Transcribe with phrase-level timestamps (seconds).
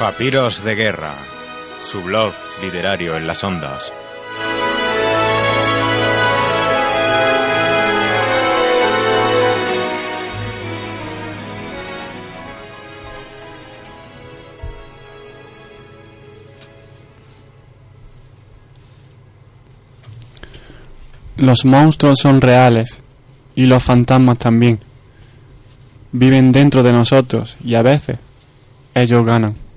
[0.00, 1.14] Papiros de Guerra,
[1.84, 2.32] su blog
[2.62, 3.92] literario en las ondas.
[21.36, 23.02] Los monstruos son reales
[23.54, 24.80] y los fantasmas también.
[26.12, 28.16] Viven dentro de nosotros y a veces
[28.94, 29.69] ellos ganan.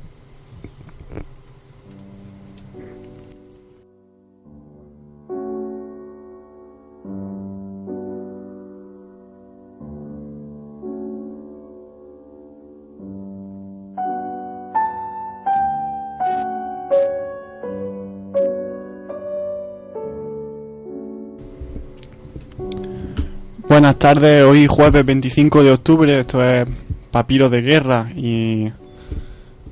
[23.84, 26.66] Buenas tardes, hoy jueves 25 de octubre, esto es
[27.12, 28.72] Papiro de Guerra y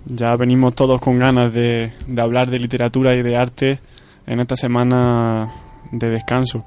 [0.05, 3.79] ya venimos todos con ganas de, de hablar de literatura y de arte
[4.27, 5.49] en esta semana
[5.93, 6.65] de descanso.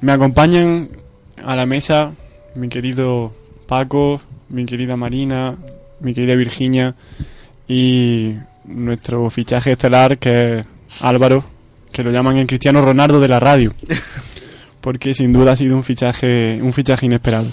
[0.00, 0.88] Me acompañan
[1.44, 2.12] a la mesa
[2.54, 3.30] mi querido
[3.66, 5.54] Paco, mi querida Marina,
[6.00, 6.94] mi querida Virginia
[7.68, 10.66] y nuestro fichaje estelar que es
[11.02, 11.44] Álvaro,
[11.92, 13.74] que lo llaman el Cristiano Ronaldo de la radio
[14.88, 17.52] porque sin duda ha sido un fichaje un fichaje inesperado.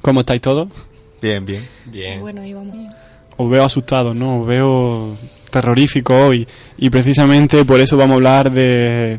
[0.00, 0.68] ¿Cómo estáis todos?
[1.20, 1.66] Bien, bien.
[1.86, 2.20] Bien.
[2.20, 2.76] Bueno, ahí vamos.
[3.36, 4.42] Os veo asustados, ¿no?
[4.42, 5.16] Os veo
[5.50, 6.46] terroríficos hoy
[6.78, 9.18] y precisamente por eso vamos a hablar de,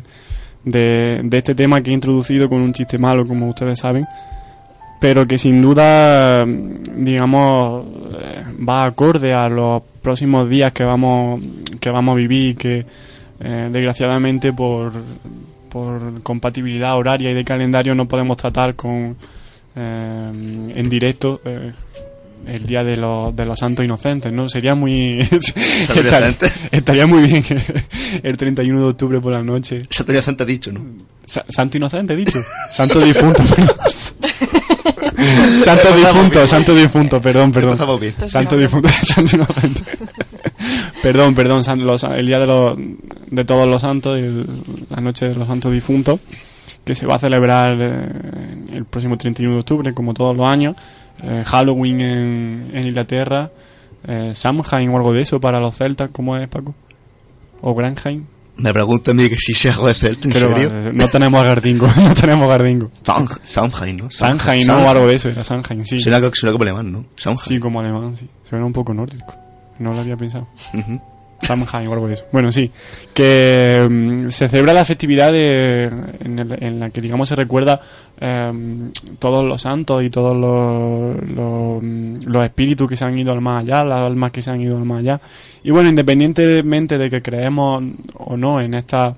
[0.64, 4.06] de, de este tema que he introducido con un chiste malo, como ustedes saben,
[4.98, 7.84] pero que sin duda, digamos,
[8.22, 11.42] eh, va acorde a los próximos días que vamos
[11.78, 12.86] que vamos a vivir, que
[13.38, 14.92] eh, desgraciadamente por
[15.68, 19.16] por compatibilidad horaria y de calendario no podemos tratar con
[19.76, 21.72] eh, en directo eh,
[22.46, 24.48] el día de los, de los santos inocentes, ¿no?
[24.48, 25.18] Sería muy...
[26.72, 27.44] estaría, muy bien
[28.22, 29.82] el 31 de octubre por la noche.
[29.90, 30.80] Santo Inocente dicho, ¿no?
[31.26, 32.38] Sa- santo inocente, dicho.
[32.72, 33.42] Santo difunto.
[35.64, 37.76] Santo difunto, santo difunto, perdón, perdón.
[38.28, 39.82] Santo difunto, santo inocente.
[41.12, 42.72] Perdón, perdón, san- los- el día de, los,
[43.30, 44.46] de todos los santos, el-
[44.90, 46.20] la noche de los santos difuntos,
[46.84, 50.76] que se va a celebrar eh, el próximo 31 de octubre, como todos los años.
[51.22, 53.50] Eh, Halloween en, en Inglaterra,
[54.06, 56.74] eh, Samhain o algo de eso para los celtas, ¿cómo es, Paco?
[57.62, 58.24] O Granheim.
[58.56, 60.70] Me pregunta a mí que si se hago de Celta, ¿en Pero serio?
[60.74, 62.90] eh, no tenemos a Gardingo, no tenemos a Gardingo.
[63.42, 64.10] Samhain, ¿no?
[64.10, 64.84] Sanheim, ¿no?
[64.84, 66.00] O algo de eso, era Sanheim, sí.
[66.00, 67.04] Suena, suena como alemán, ¿no?
[67.16, 67.38] Samhain.
[67.38, 68.28] Sí, como alemán, sí.
[68.48, 69.32] Suena un poco nórdico.
[69.78, 70.46] No lo había pensado.
[70.74, 71.00] Ujú.
[71.40, 72.24] Samhain o algo de eso.
[72.32, 72.68] Bueno, sí.
[73.14, 77.80] Que mm, se celebra la festividad de, en, el- en la que, digamos, se recuerda
[78.20, 78.90] em,
[79.20, 83.40] todos los santos y todos los, los, mm, los espíritus que se han ido al
[83.40, 85.20] más allá, las almas que se han ido al más allá.
[85.62, 87.84] Y bueno, independientemente de que creemos
[88.14, 89.14] o no en esta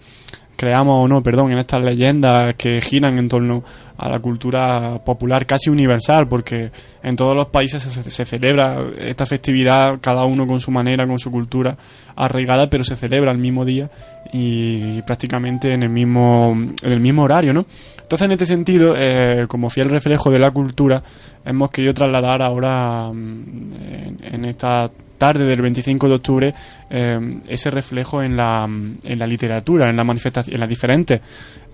[0.57, 3.65] creamos o no, perdón, en estas leyendas que giran en torno
[4.01, 6.71] a la cultura popular casi universal, porque
[7.03, 11.31] en todos los países se, celebra esta festividad, cada uno con su manera, con su
[11.31, 11.77] cultura
[12.17, 13.91] arraigada, pero se celebra el mismo día
[14.33, 17.67] y prácticamente en el mismo, en el mismo horario, ¿no?
[18.01, 21.03] Entonces, en este sentido, eh, como fiel reflejo de la cultura,
[21.45, 24.91] hemos querido trasladar ahora mm, en, en esta
[25.21, 26.55] tarde del 25 de octubre
[26.89, 31.21] eh, ese reflejo en la, en la literatura, en, la manifestación, en las diferentes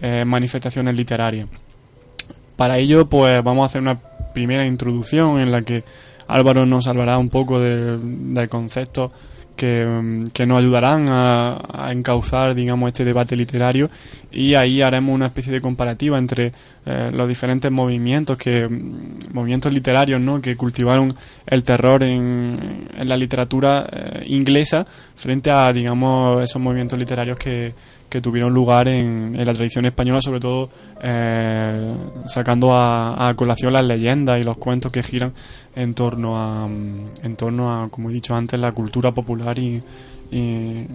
[0.03, 1.49] eh, manifestaciones literarias.
[2.57, 3.99] Para ello, pues vamos a hacer una
[4.35, 5.85] primera introducción en la que
[6.29, 9.13] Álvaro nos hablará un poco de, de conceptos
[9.57, 13.89] que, mm, que nos ayudarán a, encauzar, digamos, este debate literario
[14.31, 16.53] y ahí haremos una especie de comparativa entre
[16.85, 20.41] eh, los diferentes movimientos que mm, movimientos literarios, ¿no?
[20.41, 21.15] que cultivaron
[21.47, 27.73] el terror en, en la literatura eh, inglesa frente a, digamos, esos movimientos literarios que,
[28.09, 30.71] que tuvieron lugar en, en la tradición española, sobre todo
[31.03, 35.33] eh, sacando a, colación las leyendas y los cuentos que giran
[35.75, 39.83] en torno a, en torno a, como he dicho antes, la cultura popular y,
[40.31, 40.87] y,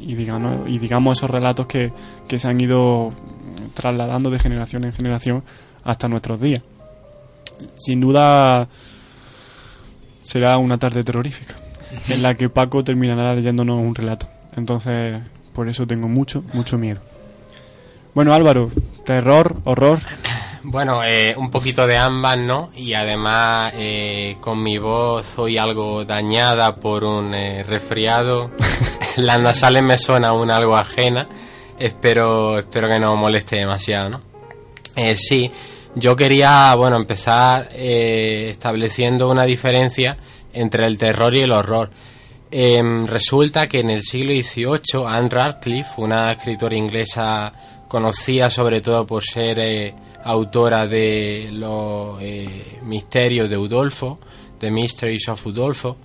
[0.00, 1.92] y digamos, y digamos esos relatos que,
[2.26, 3.12] que se han ido
[3.74, 5.42] trasladando de generación en generación
[5.84, 6.62] hasta nuestros días.
[7.76, 8.68] sin duda
[10.22, 11.54] será una tarde terrorífica
[12.08, 14.26] en la que Paco terminará leyéndonos un relato.
[14.56, 15.20] Entonces,
[15.54, 17.00] por eso tengo mucho, mucho miedo.
[18.12, 18.70] Bueno, Álvaro,
[19.04, 20.00] terror, horror.
[20.66, 22.70] Bueno, eh, un poquito de ambas, ¿no?
[22.74, 28.50] Y además eh, con mi voz hoy algo dañada por un eh, resfriado.
[29.16, 31.28] Las nasales me suena aún algo ajena.
[31.78, 34.20] Espero, espero que no moleste demasiado, ¿no?
[34.96, 35.52] Eh, sí,
[35.94, 40.16] yo quería, bueno, empezar estableciendo una diferencia
[40.54, 41.90] entre el terror y el horror.
[42.56, 47.52] Em, resulta que en el siglo XVIII Anne Radcliffe, una escritora inglesa
[47.88, 49.92] conocida sobre todo por ser eh,
[50.22, 54.20] autora de los eh, misterios de Udolfo,
[54.60, 55.96] The Mysteries of Udolfo,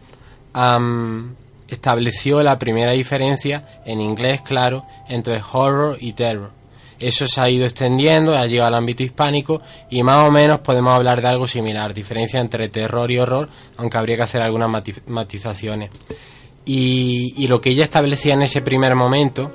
[1.68, 6.50] estableció la primera diferencia, en inglés claro, entre horror y terror.
[7.00, 9.62] Eso se ha ido extendiendo, ha llegado al ámbito hispánico
[9.92, 13.48] y más o menos podemos hablar de algo similar, diferencia entre terror y horror,
[13.78, 15.92] aunque habría que hacer algunas mati- matizaciones.
[16.71, 19.51] Y, y lo que ella establecía en ese primer momento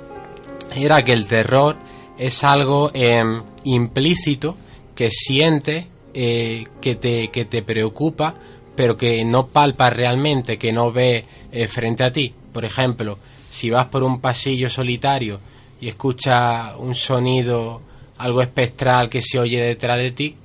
[0.75, 1.77] era que el terror
[2.17, 4.57] es algo em, implícito
[4.93, 8.35] que siente, eh, que, te, que te preocupa,
[8.75, 11.23] pero que no palpa realmente, que no ve
[11.53, 12.33] eh, frente a ti.
[12.51, 13.17] Por ejemplo,
[13.49, 15.39] si vas por un pasillo solitario
[15.79, 17.81] y escuchas un sonido,
[18.17, 20.35] algo espectral que se oye detrás de ti,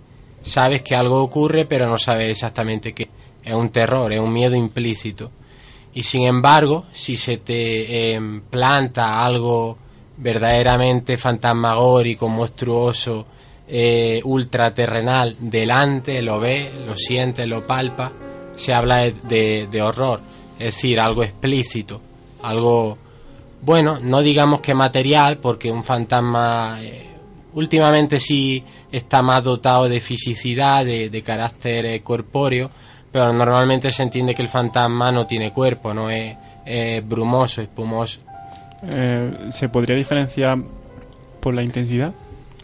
[0.40, 3.08] sabes que algo ocurre, pero no sabes exactamente qué.
[3.42, 5.32] Es un terror, es un miedo implícito.
[5.94, 9.76] Y sin embargo, si se te em, planta algo
[10.16, 13.26] verdaderamente fantasmagórico, monstruoso,
[13.66, 18.12] eh, ultraterrenal delante, lo ve, lo siente, lo palpa,
[18.52, 20.20] se habla de, de- horror,
[20.58, 22.00] es decir, algo explícito,
[22.42, 22.98] algo,
[23.62, 27.06] bueno, no digamos que material, porque un fantasma eh,
[27.54, 32.70] últimamente sí está más dotado de fisicidad, de, de carácter eh, corpóreo,
[33.12, 38.20] pero normalmente se entiende que el fantasma no tiene cuerpo, no es, es brumoso, espumoso.
[38.94, 40.58] Eh, ¿Se podría diferenciar
[41.40, 42.12] por la intensidad?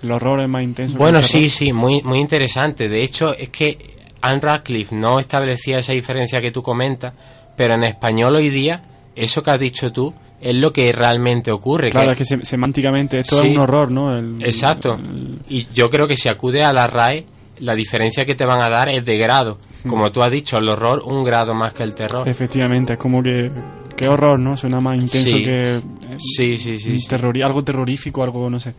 [0.03, 0.97] ¿El horror es más intenso?
[0.99, 2.89] Bueno, sí, sí, muy, muy interesante.
[2.89, 3.79] De hecho, es que
[4.23, 7.13] Anne Radcliffe no establecía esa diferencia que tú comentas,
[7.57, 8.83] pero en español hoy día,
[9.15, 11.91] eso que has dicho tú, es lo que realmente ocurre.
[11.91, 13.49] Claro, que- es que se- semánticamente esto Sí.
[13.49, 14.17] es un horror, ¿no?
[14.17, 14.95] El- Exacto.
[14.95, 17.25] el- Y yo creo que si acude a la RAE,
[17.61, 19.59] la diferencia que te van a dar es de grado.
[19.89, 22.29] Como tú has dicho, el horror un grado más que el terror.
[22.29, 23.51] efectivamente, es como que...
[23.97, 24.57] Qué horror, ¿no?
[24.57, 25.45] Suena más intenso Sí.
[25.45, 25.77] que...
[25.77, 25.81] eh,
[26.19, 26.97] Sí, sí, sí.
[27.09, 28.75] terrori- algo terrorífico, algo, no sé.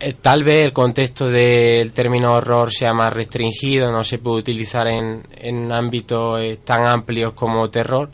[0.00, 4.86] Eh, Tal vez el contexto del término horror sea más restringido, no se puede utilizar
[4.88, 8.10] en, en ámbitos eh, tan amplios como terror,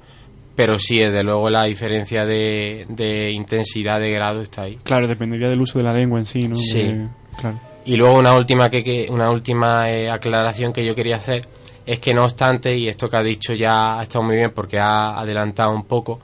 [0.55, 4.79] pero sí, desde luego la diferencia de, de intensidad de grado está ahí.
[4.83, 6.57] Claro, dependería del uso de la lengua en sí, ¿no?
[6.57, 6.93] Sí.
[7.39, 7.61] Claro.
[7.85, 11.47] Y luego una última que, que- una última eh, aclaración que yo quería hacer
[11.87, 14.79] es que no obstante y esto que ha dicho ya ha estado muy bien porque
[14.79, 16.21] ha adelantado un poco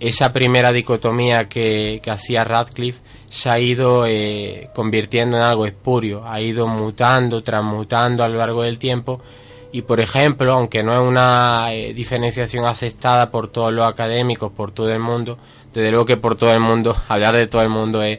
[0.00, 6.40] esa primera dicotomía que, hacía Radcliffe se ha ido eh, convirtiendo en algo espurio, ha
[6.40, 9.20] ido mutando, transmutando a lo largo del tiempo
[9.72, 14.70] y por ejemplo, aunque no es una eh, diferenciación aceptada por todos los académicos, por
[14.70, 15.38] todo el mundo,
[15.72, 18.18] desde luego que por todo el mundo, hablar de todo el mundo es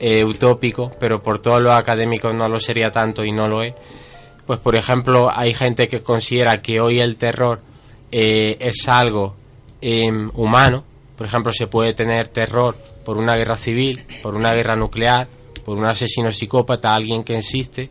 [0.00, 3.74] eh, utópico, pero por todos los académicos no lo sería tanto y no lo es.
[4.48, 7.60] Pues por ejemplo, hay gente que considera que hoy el terror
[8.10, 9.34] eh, es algo
[9.82, 10.84] em, humano.
[11.18, 12.74] Por ejemplo, se puede tener terror
[13.04, 15.28] por una guerra civil, por una guerra nuclear,
[15.66, 17.90] por un asesino psicópata, alguien que existe,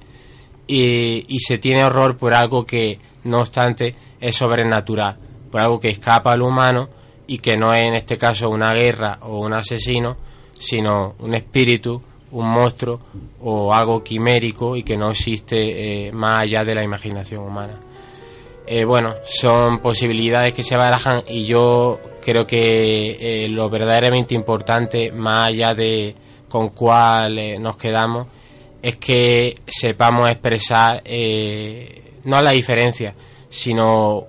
[0.66, 5.16] y, y se tiene horror por algo que, no obstante, es sobrenatural,
[5.52, 6.90] por algo que escapa al humano
[7.28, 10.18] y que no es en este caso una guerra o un asesino,
[10.54, 13.00] sino un espíritu, un monstruo
[13.42, 17.80] o algo quimérico y que no existe eh, más allá de la imaginación humana.
[18.66, 25.12] Eh, bueno, son posibilidades que se barajan y yo creo que eh, lo verdaderamente importante,
[25.12, 26.16] más allá de
[26.50, 28.28] con cuál nos quedamos,
[28.82, 31.04] es que sepamos expresar
[32.24, 33.14] no la diferencia,
[33.50, 34.26] sino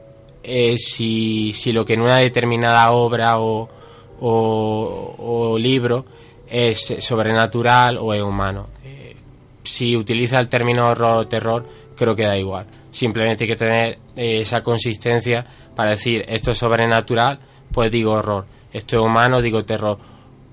[0.78, 3.68] si, si lo que en una determinada obra o,
[4.20, 6.04] o libro
[6.50, 8.68] es sobrenatural o es humano.
[8.84, 9.14] Eh,
[9.62, 12.66] si utiliza el término horror o terror, creo que da igual.
[12.90, 15.44] Simplemente hay que tener eh, esa consistencia
[15.76, 17.38] para decir esto es sobrenatural,
[17.72, 18.46] pues digo horror.
[18.72, 19.98] Esto es humano, digo terror.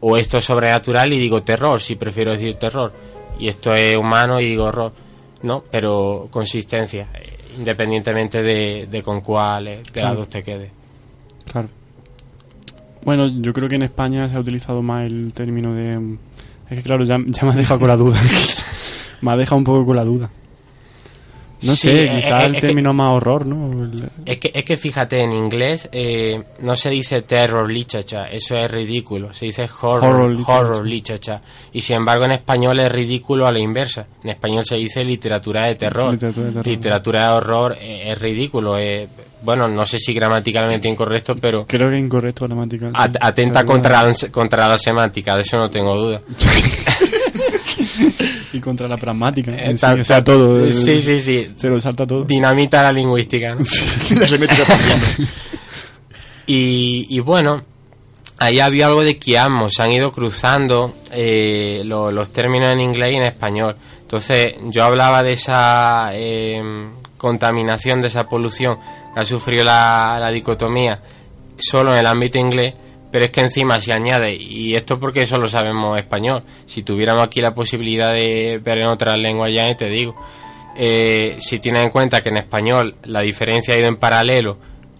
[0.01, 2.91] O esto es sobrenatural y digo terror, si prefiero decir terror.
[3.39, 4.93] Y esto es humano y digo horror.
[5.41, 10.15] No, pero consistencia, eh, independientemente de, de con cuál de las Claro.
[10.15, 10.71] dos te quede.
[11.51, 11.69] Claro.
[13.05, 16.17] Bueno, yo creo que en España se ha utilizado más el término de...
[16.71, 18.19] Es que claro, ya, me has dejado con la duda.
[19.21, 20.31] me ha dejado un poco con la duda.
[21.61, 23.89] No Sí, sé, eh, quizá eh, el es que- término más horror, ¿no?
[24.25, 28.69] Es que, es que fíjate, en inglés eh, no se dice terror literature, eso es
[28.69, 30.31] ridículo, se dice horror, Horror horror,
[30.85, 30.89] literature.
[30.89, 31.39] literature.
[31.73, 34.05] Y sin embargo en español es ridículo a la inversa.
[34.23, 36.11] En español se dice literatura de terror.
[36.11, 36.67] Literatura de terror.
[36.67, 38.77] Literatura de horror eh, es ridículo.
[38.77, 39.07] eh,
[39.41, 42.89] bueno, no sé si gramaticalmente incorrecto, pero Creo que es incorrecto gramatical.
[42.89, 42.95] sí.
[42.99, 46.21] at- atenta contra la, contra la semántica, de eso no tengo duda.
[48.55, 49.51] Y contra la pragmática.
[49.51, 50.69] Eh, en sí, tal- o sea, todo.
[50.71, 51.51] Sí, sí, sí.
[51.55, 52.23] Se lo salta todo.
[52.23, 53.55] Dinamita la lingüística.
[53.55, 53.61] ¿no?
[56.47, 57.63] y, y bueno,
[58.37, 63.13] ahí había algo de quiasmo, se han ido cruzando eh, lo- los términos en inglés
[63.13, 63.75] y en español.
[64.01, 66.61] Entonces yo hablaba de esa eh,
[67.17, 68.77] contaminación, de esa polución
[69.13, 71.01] que ha sufrido la, la dicotomía
[71.57, 72.73] solo en el ámbito inglés,
[73.15, 77.39] pero es que encima se añade, y esto porque solo sabemos español, si tuviéramos aquí
[77.39, 80.13] la posibilidad de ver en otras lenguas ya, te digo,
[80.75, 84.57] eh, si tienes en cuenta que en español la diferencia ha ido en paralelo,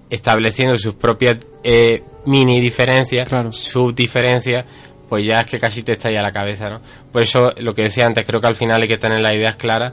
[0.09, 3.51] estableciendo sus propias eh, mini diferencias, Claro.
[3.51, 4.63] subdiferencias,
[5.09, 6.79] pues ya es que casi te estalla la cabeza, ¿no?
[7.11, 9.57] Por eso, lo que decía antes, creo que al final hay que tener las ideas
[9.57, 9.91] claras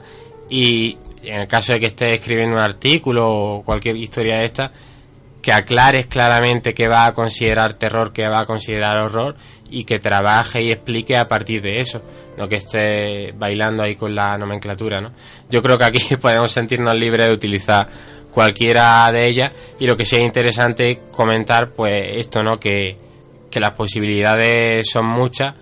[0.49, 4.71] y en el caso de que estés escribiendo un artículo o cualquier historia de esta,
[5.43, 9.35] que aclares claramente qué va a considerar terror, qué va a considerar horror
[9.69, 12.01] y que trabaje y explique a partir de eso,
[12.37, 15.11] no que esté bailando ahí con la nomenclatura, ¿no?
[15.49, 17.87] Yo creo que aquí podemos sentirnos libres de utilizar
[18.33, 22.57] cualquiera de ellas y lo que sí es interesante comentar pues esto, ¿no?
[22.57, 22.97] Que,
[23.51, 25.53] que las posibilidades son muchas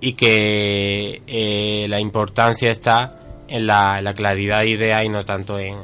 [0.00, 5.76] y que eh, la importancia está en la, claridad de idea y no tanto en-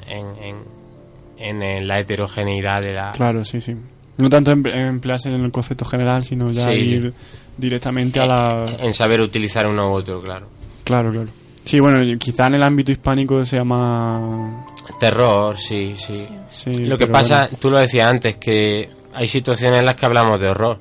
[1.39, 3.13] en, en la heterogeneidad de la...
[3.13, 3.75] Claro, sí, sí.
[4.19, 7.15] No tanto em- emplearse en el concepto general, sino ya Sí, ir
[7.57, 8.67] directamente a la...
[8.81, 10.47] En saber utilizar uno u otro, claro.
[10.85, 11.29] Claro, claro.
[11.65, 14.67] Sí, bueno, quizá en el ámbito hispánico sea más...
[15.01, 16.29] Terror, sí, sí.
[16.51, 17.59] Sí, Lo que pasa, bueno.
[17.61, 20.79] tú lo decías antes, que hay situaciones en las que hablamos de horror.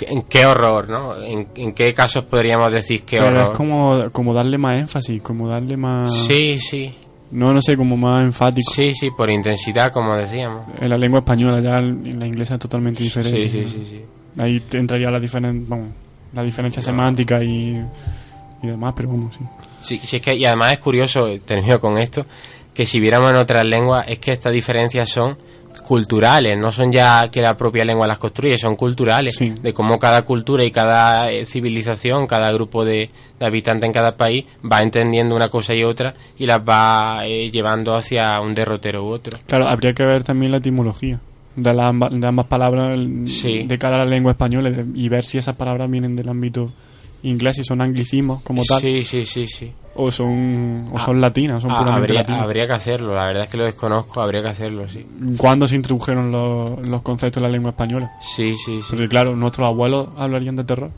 [0.00, 1.22] ¿En qué horror, no?
[1.22, 3.52] ¿En, en qué casos podríamos decir qué Pero horror?
[3.52, 6.24] es como, como darle más énfasis, como darle más...
[6.26, 6.96] Sí, sí.
[7.30, 8.72] No, no sé, como más enfático.
[8.72, 10.66] Sí, sí, por intensidad, como decíamos.
[10.80, 13.48] En la lengua española ya en la inglesa es totalmente diferente.
[13.48, 14.00] Sí, sí, sí, sí.
[14.36, 15.90] Ahí entraría la, diferen vamos,
[16.32, 17.70] la diferencia semántica y,
[18.62, 19.44] y demás, pero bueno, sí.
[19.80, 22.26] Sí, sí, es que, y además es curioso, eh, termino con esto,
[22.74, 25.38] que si viéramos en otras lenguas, es que estas diferencias son
[25.82, 29.50] culturales, no son ya que la propia lengua las construye, son culturales, Sí.
[29.60, 34.16] de cómo cada cultura y cada eh, civilización, cada grupo de, de habitantes en cada
[34.16, 39.04] país va entendiendo una cosa y otra y las va eh, llevando hacia un derrotero
[39.04, 39.38] u otro.
[39.46, 41.20] Claro, habría que ver también la etimología
[41.56, 43.64] de, las amba- de ambas palabras el- Sí.
[43.64, 46.70] de cara a la lengua española y ver si esas palabras vienen del ámbito
[47.22, 49.72] inglés, si son anglicismos como tal, Sí, sí, sí, sí.
[49.94, 52.42] O son, o Ah, son latinas, son Ah, puramente habría, latinas.
[52.42, 55.06] habría que hacerlo, la verdad es que lo desconozco, habría que hacerlo, sí.
[55.36, 58.12] ¿Cuándo se introdujeron los, los conceptos de la lengua española?
[58.20, 58.86] Sí, sí, sí.
[58.90, 60.90] Porque claro, nuestros abuelos hablarían de terror.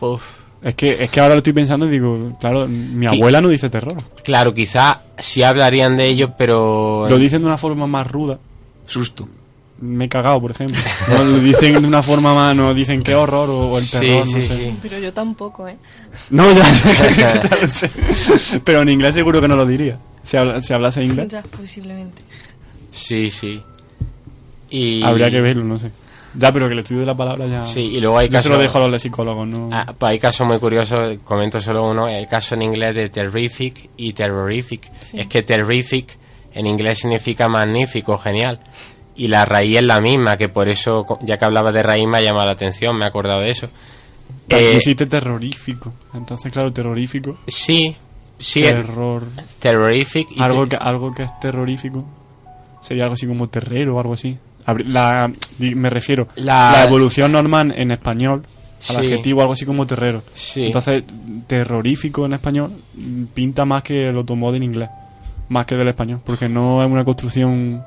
[0.00, 0.22] Uf.
[0.60, 3.70] Es que, es que ahora lo estoy pensando y digo, claro, mi abuela no dice
[3.70, 3.96] terror.
[4.24, 7.06] Claro, quizá sí hablarían de ello, pero...
[7.08, 8.38] Lo dicen de una forma más ruda.
[8.86, 9.28] Susto.
[9.80, 10.76] Me he cagado, por ejemplo.
[11.08, 13.98] No, lo dicen de una forma más, no dicen qué horror o, o el Sí,
[14.00, 14.56] terror, sí, no sé.
[14.56, 14.78] sí.
[14.82, 15.76] Pero yo tampoco, ¿eh?
[16.30, 16.64] No, ya,
[17.40, 17.90] ya lo sé.
[18.64, 19.98] Pero en inglés seguro que no lo diría.
[20.22, 22.22] Si, habla- si hablase inglés, Ya, posiblemente.
[22.90, 23.62] Sí, sí.
[24.70, 25.02] Y...
[25.02, 25.90] habría que verlo, no sé.
[26.34, 27.62] Ya, pero que el estudio de la palabra ya...
[27.62, 28.50] Sí, y luego hay Yo se casos...
[28.56, 29.70] lo dejo a los psicólogos, ¿no?
[29.72, 33.90] Ah, pues hay casos muy curiosos, comento solo uno, el caso en inglés de terrific
[33.96, 34.90] y terrorific.
[35.00, 35.18] Sí.
[35.20, 36.18] Es que terrific
[36.52, 38.60] en inglés significa magnífico, genial.
[39.18, 42.18] Y la raíz es la misma, que por eso, ya que hablaba de raíz, me
[42.18, 43.66] ha llamado la atención, me he acordado de eso.
[44.46, 45.92] Aquí Eh, existe terrorífico.
[46.14, 47.36] Entonces, claro, terrorífico.
[47.46, 47.96] sí,
[48.38, 49.24] sí, terror.
[49.58, 52.04] terrific y Algo te- que, algo que es terrorífico
[52.80, 54.38] sería algo así como terrero o algo así.
[54.86, 58.96] La, me refiero, La- la, evolución normal en español, al Sí.
[58.96, 60.22] adjetivo algo así como terrero.
[60.34, 60.66] Sí.
[60.66, 61.02] Entonces,
[61.46, 64.90] terrorífico en español mm, pinta más que el automóvil en inglés,
[65.48, 67.82] más que del español, porque no es una construcción...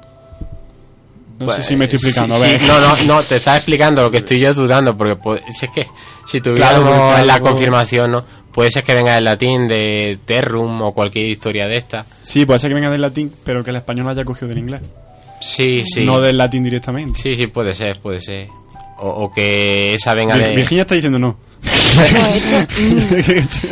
[1.41, 2.36] No sé Pues, si me estoy explicando.
[2.38, 2.60] sí, a ver.
[2.60, 5.65] sí, no, no, no, te estaba explicando lo que estoy yo dudando, porque puede- si
[5.65, 5.88] es que
[6.25, 8.24] si tuviéramos Claro, la confirmación, ¿no?
[8.51, 12.05] Puede ser que venga del latín, de terrum o cualquier historia de esta.
[12.21, 14.57] Sí, puede ser que venga del latín, pero que el español lo haya cogido del
[14.60, 14.81] inglés.
[15.39, 16.05] Sí, sí.
[16.05, 17.19] No del latín directamente.
[17.21, 18.48] Sí, sí, puede ser, puede ser.
[19.00, 20.55] O, o que esa venga Vir- de...
[20.55, 21.38] Virginia está diciendo no.
[21.95, 22.67] No, he hecho...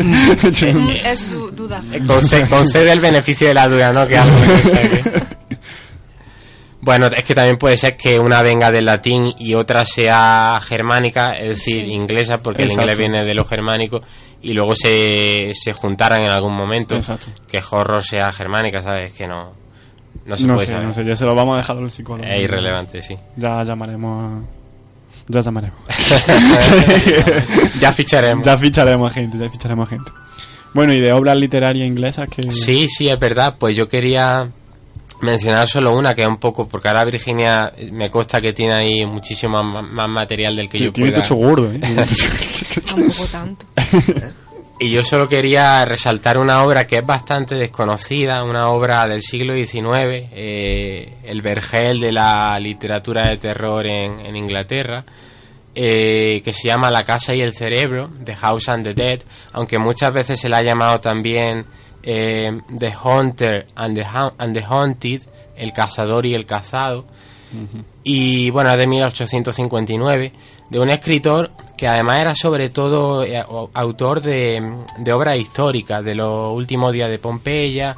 [1.06, 1.82] es du- duda.
[2.08, 4.08] Conce- concede el beneficio de la duda, ¿no?
[4.08, 5.39] Que algo que.
[6.82, 11.34] Bueno, es que también puede ser que una venga del latín y otra sea germánica,
[11.38, 12.82] es decir, inglesa, porque Exacto.
[12.84, 14.02] el inglés viene de lo germánico,
[14.42, 16.96] y luego se, se juntaran en algún momento.
[16.96, 17.28] Exacto.
[17.52, 19.12] Que horror sea germánica, ¿sabes?
[19.12, 19.52] Que no,
[20.26, 20.88] no se No puede sé, saber.
[20.88, 22.30] no sé, ya se lo vamos a dejar al psicólogo.
[22.30, 23.18] Es irrelevante, sí.
[23.36, 24.42] Ya llamaremos a...
[25.28, 25.80] Ya llamaremos.
[27.80, 28.46] ya ficharemos.
[28.46, 30.12] ya ficharemos a gente, ya ficharemos a gente.
[30.74, 32.44] Bueno, y de obras literarias inglesas que...
[32.54, 33.56] Sí, sí, es verdad.
[33.60, 34.50] Pues yo quería
[35.22, 38.76] mencionar solo una, que es un poco, porque ahora Virginia eh, me consta que tiene
[38.76, 41.36] ahí muchísimo más, más material del que yo Tiene pueda.
[41.36, 41.80] gordo, ¿eh?
[42.86, 43.66] Tampoco tanto.
[44.82, 49.54] Y yo solo quería resaltar una obra que es bastante desconocida, una obra del siglo
[49.54, 55.04] XIX, eh, el vergel de la literatura de terror en, en Inglaterra,
[55.76, 59.20] eh, que se llama La casa y el cerebro, The House and the Dead,
[59.52, 61.66] aunque muchas veces se la ha llamado también
[62.04, 64.06] eh, The Hunter and the,
[64.38, 65.24] and the Haunted,
[65.56, 67.06] El cazador y el cazado
[68.04, 70.34] y bueno, es de 1859,
[70.70, 76.16] de un escritor que además era sobre todo eh, autor de, de obras históricas, de
[76.16, 77.96] los últimos días de Pompeya,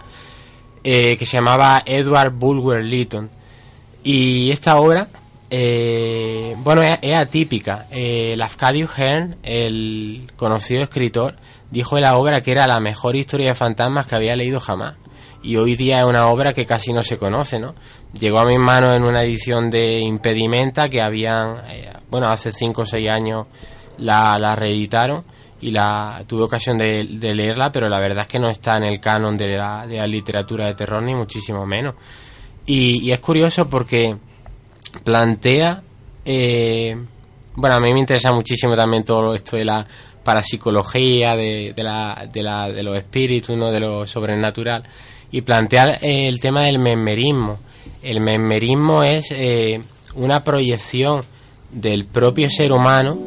[0.83, 3.29] eh, que se llamaba Edward Bulwer Lytton.
[4.03, 5.09] Y esta obra,
[5.49, 7.87] eh, bueno, es, es atípica.
[7.91, 11.35] Eh, Lafcadio Hearn, el conocido escritor,
[11.71, 14.97] dijo de la obra que era la mejor historia de fantasmas que había leído jamás.
[15.41, 17.73] Y hoy día es una obra que casi no se conoce, ¿no?
[18.13, 22.81] Llegó a mis manos en una edición de Impedimenta que habían, eh, bueno, hace 5
[22.83, 23.47] o 6 años
[23.97, 25.23] la, reeditaron
[25.59, 28.99] y la tuve ocasión de, leerla, pero la verdad es que no está en el
[28.99, 31.95] canon de la, literatura de terror, ni muchísimo menos.
[32.67, 34.15] Y, y es curioso porque
[35.03, 35.81] plantea,
[36.23, 36.95] eh,
[37.55, 39.87] bueno, a mí me interesa muchísimo también todo esto de la
[40.23, 43.71] parapsicología, de, de, la, de, la, de los espíritus, ¿no?
[43.71, 44.83] de lo sobrenatural,
[45.31, 47.57] y plantea eh, el tema del mesmerismo.
[48.03, 49.81] El mesmerismo es eh,
[50.15, 51.21] una proyección
[51.71, 53.17] del propio ser humano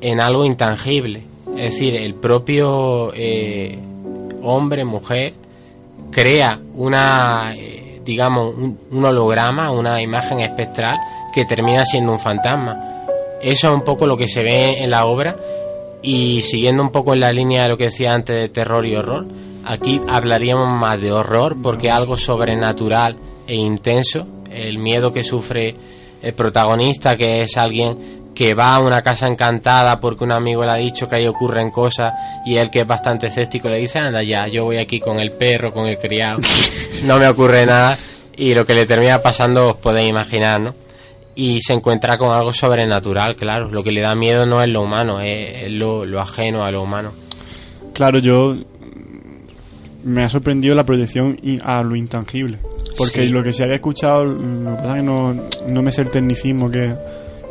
[0.00, 1.24] en algo intangible.
[1.56, 3.78] Es decir, el propio eh,
[4.42, 5.34] hombre, mujer,
[6.10, 7.54] crea una,
[8.04, 10.96] digamos, un, un holograma, una imagen espectral
[11.34, 13.04] que termina siendo un fantasma.
[13.42, 15.36] Eso es un poco lo que se ve en la obra
[16.02, 18.96] y siguiendo un poco en la línea de lo que decía antes de terror y
[18.96, 19.26] horror,
[19.64, 25.74] aquí hablaríamos más de horror porque algo sobrenatural e intenso, el miedo que sufre
[26.22, 30.72] el protagonista, que es alguien que va a una casa encantada porque un amigo le
[30.72, 32.08] ha dicho que ahí ocurren cosas
[32.46, 35.32] y él que es bastante escéptico le dice, anda ya, yo voy aquí con el
[35.32, 36.38] perro, con el criado,
[37.04, 37.98] no me ocurre nada
[38.36, 40.74] y lo que le termina pasando os podéis imaginar, ¿no?
[41.42, 44.82] Y se encuentra con algo sobrenatural, claro, lo que le da miedo no es lo
[44.82, 47.12] humano, es, lo, lo ajeno a lo humano.
[47.94, 48.56] Claro, yo
[50.04, 52.58] me ha sorprendido la proyección a lo intangible.
[52.96, 53.28] Porque Sí.
[53.28, 55.34] lo que se había escuchado, lo que pasa es que no,
[55.68, 56.94] no me sé el tecnicismo que,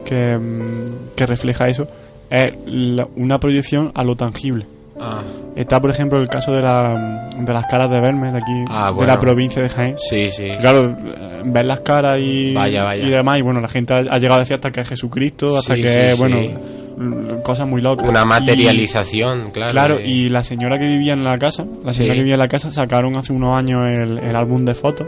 [0.05, 1.87] que, mm, que refleja eso,
[2.29, 4.65] es la- una proyección a lo tangible.
[4.99, 5.23] Ah,
[5.55, 8.91] Está, por ejemplo, el caso de, la, de las caras de Vermes, de aquí, Ah,
[8.97, 9.95] de la provincia de Jaén.
[9.97, 10.49] sí, sí.
[10.59, 13.03] Claro, eh, ver las caras y, Vaya, vaya.
[13.05, 15.57] y demás, y bueno, la gente ha, ha llegado a decir hasta que es Jesucristo,
[15.57, 18.07] hasta Sí, que sí, bueno, cosas muy locas.
[18.07, 19.71] Una Y- materialización, claro.
[19.71, 22.39] Claro, de- y la señora que vivía en la casa, la señora que vivía en
[22.41, 25.07] la casa, sacaron hace unos años el, el álbum de fotos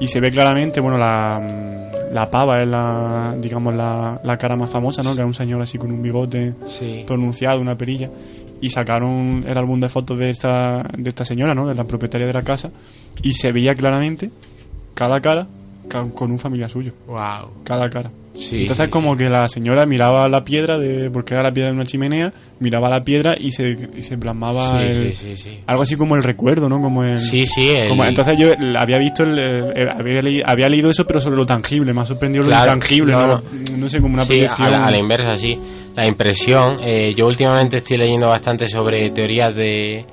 [0.00, 1.38] y se ve claramente, bueno, la,
[2.12, 5.14] la pava es la, digamos, la, la cara más famosa, ¿no?
[5.14, 7.04] Que es un señor así con un bigote Sí.
[7.06, 8.08] pronunciado, una perilla,
[8.60, 11.66] y sacaron el álbum de fotos de esta, de esta señora, ¿no?
[11.66, 12.70] De la propietaria de la casa,
[13.22, 14.30] y se veía claramente
[14.94, 15.48] cada cara ca-
[15.90, 17.50] con un familiar suyo, Wow.
[17.64, 18.10] cada cara.
[18.32, 21.70] Sí, Entonces sí, como que la señora miraba la piedra, de porque era la piedra
[21.70, 25.12] de una chimenea, miraba la piedra y se, y se plasmaba el-
[25.66, 26.80] algo así como el recuerdo, ¿no?
[26.80, 28.48] Como el, Sí, sí, el- como- entonces yo
[28.78, 32.66] había visto, había, leí- había leído eso, pero sobre lo tangible, me ha sorprendido Claro,
[32.66, 33.42] lo intangible, no, ¿no?
[33.76, 34.68] No, sé, como una Sí, proyección.
[34.68, 35.58] a la, a la inversa, sí.
[35.96, 36.76] La impresión.
[36.82, 40.04] eh, yo últimamente estoy leyendo bastante sobre teorías de,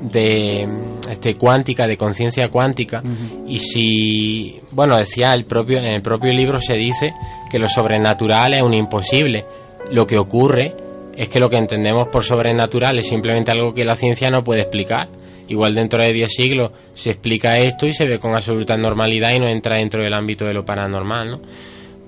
[0.00, 0.68] de
[1.10, 3.02] este cuántica, de conciencia cuántica.
[3.46, 7.12] Y si, bueno, decía el propio, en el propio libro se dice
[7.50, 9.44] que lo sobrenatural es un imposible.
[9.90, 10.74] Lo que ocurre
[11.16, 14.62] es que lo que entendemos por sobrenatural es simplemente algo que la ciencia no puede
[14.62, 15.08] explicar.
[15.48, 19.40] Igual dentro de 10 siglos se explica esto y se ve con absoluta normalidad y
[19.40, 21.40] no entra dentro del ámbito de lo paranormal, ¿no?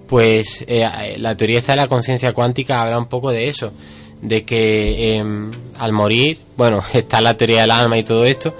[0.07, 0.83] Pues eh,
[1.19, 3.73] la teoría esta de la conciencia cuántica habla un poco de eso,
[4.23, 5.25] de que eh,
[5.79, 8.55] al morir, bueno, está la teoría del alma y todo esto,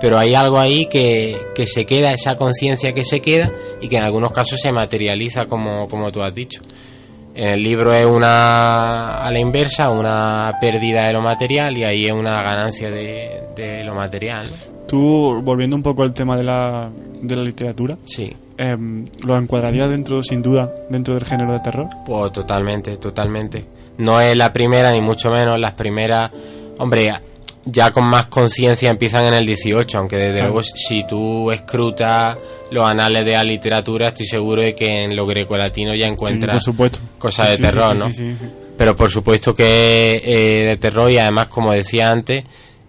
[0.00, 3.50] pero hay algo ahí que, que se queda, esa conciencia que se queda
[3.80, 6.60] y que en algunos casos se materializa como, como tú has dicho.
[7.34, 12.04] En el libro es una a la inversa, una pérdida de lo material y ahí
[12.06, 14.48] es una ganancia de, de lo material.
[14.88, 18.32] Tú, volviendo un poco al tema de la, de la literatura, Sí.
[18.56, 21.88] em, lo encuadraría dentro, sin duda, dentro del género de terror.
[22.06, 23.64] Pues totalmente, totalmente.
[23.98, 25.58] No es la primera, ni mucho menos.
[25.58, 26.30] Las primeras,
[26.78, 27.12] hombre,
[27.64, 32.36] ya con más conciencia empiezan en el 18, aunque desde luego si tú escrutas
[32.70, 36.64] los anales de la literatura, estoy seguro de que en lo grecolatino ya encuentras
[37.18, 38.12] cosas de Sí, terror, sí, ¿no?
[38.12, 38.46] sí, sí, sí.
[38.76, 42.44] Pero por supuesto que eh, de terror y además, como decía antes,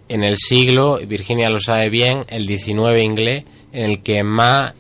[0.10, 4.74] en el siglo, Virginia lo sabe bien, el 19 inglés, en el que más,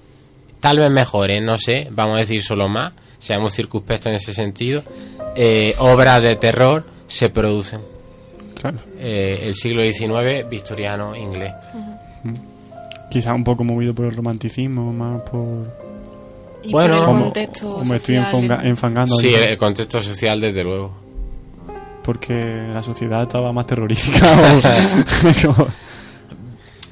[0.59, 4.83] tal vez mejores, no sé, vamos a decir solo más, seamos circunspectos en ese sentido,
[5.37, 7.79] eh, obras de terror se producen.
[8.59, 8.79] Claro.
[8.99, 11.53] Eh, el siglo XIX, victoriano, inglés.
[13.09, 15.71] Quizá un poco movido por el romanticismo, más por...
[16.63, 19.15] Y Bueno, por el Como, contexto como estoy social, enfonga- enfangando.
[19.17, 20.91] Sí, ahí, el contexto social, desde luego.
[22.03, 24.19] Porque la sociedad estaba más terrorífica.
[25.45, 25.67] como-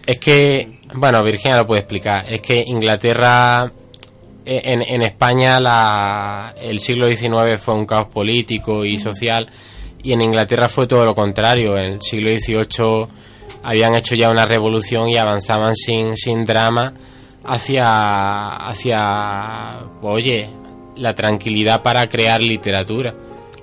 [0.05, 2.23] Es que, bueno, Virginia lo puede explicar.
[2.31, 3.69] Es que Inglaterra,
[4.45, 9.47] en, en España, la, el siglo XIX fue un caos político y social,
[10.03, 11.77] y en Inglaterra fue todo lo contrario.
[11.77, 13.07] En el siglo XVIII
[13.63, 16.93] habían hecho ya una revolución y avanzaban sin, sin drama
[17.43, 20.49] hacia, hacia, oye,
[20.97, 23.13] la tranquilidad para crear literatura.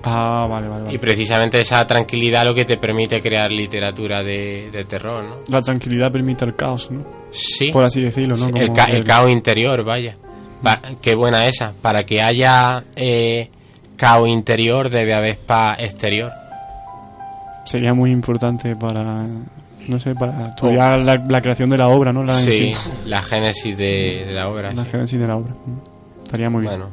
[0.03, 0.95] ah, vale, vale, vale.
[0.95, 5.35] Y precisamente esa tranquilidad lo que te permite crear literatura de, de terror, ¿no?
[5.49, 7.03] La tranquilidad permite el caos, ¿no?
[7.31, 7.71] Sí.
[7.71, 8.47] Por así decirlo, ¿no?
[8.57, 10.15] El, ca- el el- caos interior, vaya.
[10.65, 11.73] Va- qué buena esa.
[11.81, 13.49] Para que haya eh,
[13.97, 16.31] caos interior debe haber paz exterior.
[17.65, 19.25] Sería muy importante para...
[19.87, 22.23] No sé, para estudiar la, la creación de la obra, ¿no?
[22.23, 22.89] La, Sí, sí.
[23.05, 24.71] la génesis de, de la obra.
[24.71, 24.89] La sí.
[24.89, 25.53] génesis de la obra.
[26.23, 26.71] Estaría muy bien.
[26.79, 26.89] Bueno,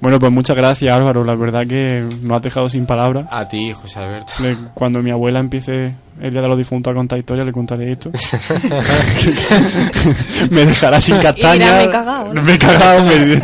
[0.00, 3.26] Bueno, pues muchas gracias Álvaro, la verdad que nos has dejado sin palabras.
[3.30, 4.32] a ti, José Alberto.
[4.74, 8.10] Cuando mi abuela empiece el día de los difuntos a contar historias, le contaré esto.
[10.50, 11.76] me dejará sin castaña.
[11.76, 12.42] "Me he cagao", ¿no?
[12.42, 13.40] Me he cagado, me-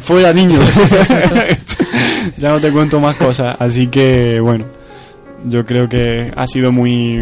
[0.00, 0.68] fuera niños.
[2.38, 4.64] ya no te cuento más cosas, así que bueno,
[5.44, 7.18] yo creo que ha sido muy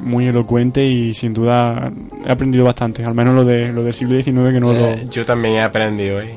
[0.00, 1.90] muy elocuente y sin duda
[2.26, 5.06] he aprendido bastante, al menos lo de lo del siglo XIX que no lo, Eh,
[5.10, 6.30] yo también he aprendido hoy.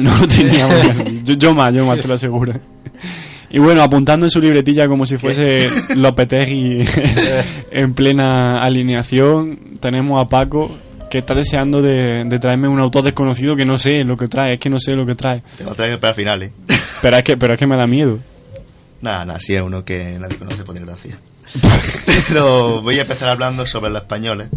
[0.02, 1.04] no lo teníamos.
[1.24, 2.54] yo, yo más, yo más, te lo aseguro.
[3.50, 6.84] Y bueno, apuntando en su libretilla como si fuese Lopetegui
[7.70, 10.70] en plena alineación, tenemos a Paco
[11.10, 14.54] que está deseando de, de traerme un autor desconocido que no sé lo que trae,
[14.54, 15.42] es que no sé lo que trae.
[15.58, 16.52] Te voy a traer para el final, ¿eh?
[17.02, 18.20] Pero es que, pero es que me da miedo.
[19.00, 21.18] Nada, nada, sí es uno que nadie conoce, por desgracia.
[22.28, 24.48] Pero voy a empezar hablando sobre los españoles.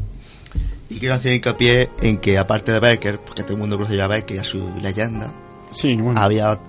[0.93, 4.05] Y quiero hacer hincapié en que, aparte de Becker, porque todo el mundo conoce ya
[4.05, 5.33] a Becker y a su leyenda,
[5.71, 6.19] Sí, bueno.
[6.19, 6.59] había,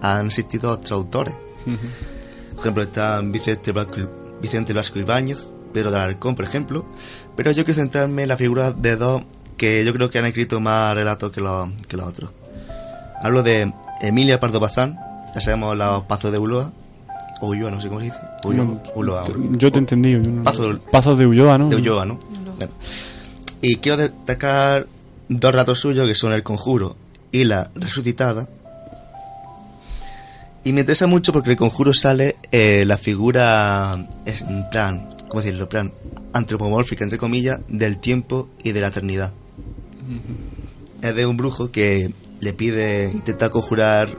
[0.00, 1.34] han existido otros autores.
[2.52, 3.96] Por ejemplo, están Vicente Blasco,
[4.40, 6.86] Vicente Blasco Ibáñez, Pedro de Alarcón, por ejemplo.
[7.36, 9.22] Pero yo quiero centrarme en la figura de dos
[9.56, 12.30] que yo creo que han escrito más relatos que los, que los otros.
[13.22, 14.98] Hablo de Emilia Pardo Bazán,
[15.34, 16.72] ya sabemos los Pazos de Ulloa,
[17.40, 18.18] o Ulloa, no sé cómo se dice.
[18.44, 20.22] Ulloa, No, Ulloa, Yo te he entendido.
[20.22, 21.68] yo no- Pazo- Pazos de Ulloa, ¿no?
[21.68, 22.18] de Ulloa, ¿no?
[22.56, 22.72] Bueno.
[23.66, 24.86] Y quiero destacar
[25.30, 26.96] dos relatos suyos que son El Conjuro
[27.32, 28.46] y La Resucitada.
[30.64, 35.66] Y me interesa mucho porque El Conjuro sale eh, la figura, en plan, ¿cómo decirlo?
[35.66, 35.94] Plan
[36.34, 39.32] antropomórfica, entre comillas, del tiempo y de la eternidad.
[41.00, 44.10] Es de un brujo que le pide, intenta conjurar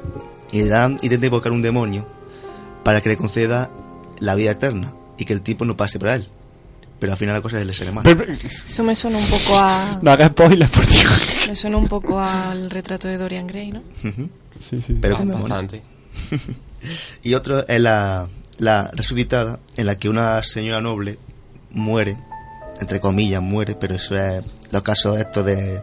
[0.51, 2.07] y le dan, intenta invocar un demonio
[2.83, 3.69] para que le conceda
[4.17, 6.29] la vida eterna y que el tiempo no pase por él.
[7.05, 8.09] Pero al final la cosa es el ser humano.
[8.67, 9.99] Eso me suena un poco a.
[10.01, 11.11] no hagas spoilers, por Dios.
[11.47, 13.83] Me suena un poco al retrato de Dorian Gray, ¿no?
[14.59, 14.97] Sí, sí.
[14.99, 15.43] Pero demonio.
[15.43, 15.83] Bastante.
[17.21, 21.19] Y otro es la, la resucitada, en la que una señora noble
[21.69, 22.17] muere,
[22.81, 25.81] entre comillas muere, pero eso es los casos estos de,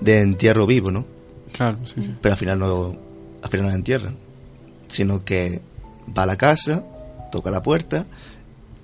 [0.00, 1.04] de entierro vivo, ¿no?
[1.52, 2.14] Claro, sí, sí.
[2.22, 2.96] Pero al final no,
[3.42, 4.16] al final no la entierran,
[4.88, 5.60] sino que
[6.16, 6.82] va a la casa,
[7.30, 8.06] toca la puerta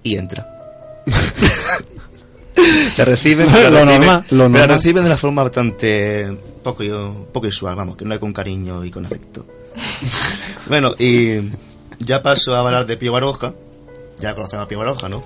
[0.02, 0.55] y entra.
[2.96, 6.82] La reciben, Lo la reciben- normal, lo pero la reciben de una forma bastante poco,
[7.32, 9.46] poco usual, vamos, que no es con cariño y con afecto.
[10.68, 11.40] bueno, y
[11.98, 13.54] ya paso a hablar de Pío Baroja.
[14.18, 15.22] Ya conocemos a Pío Baroja, ¿no?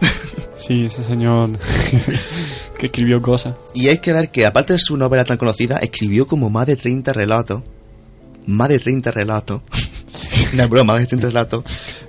[0.56, 1.50] Sí, ese señor
[2.78, 3.54] que escribió cosas.
[3.72, 6.74] Y hay que ver que, aparte de su novela tan conocida, escribió como más de
[6.76, 7.62] 30 relatos.
[8.46, 9.62] Más de 30 relatos.
[10.52, 11.64] no es broma, 30 relatos.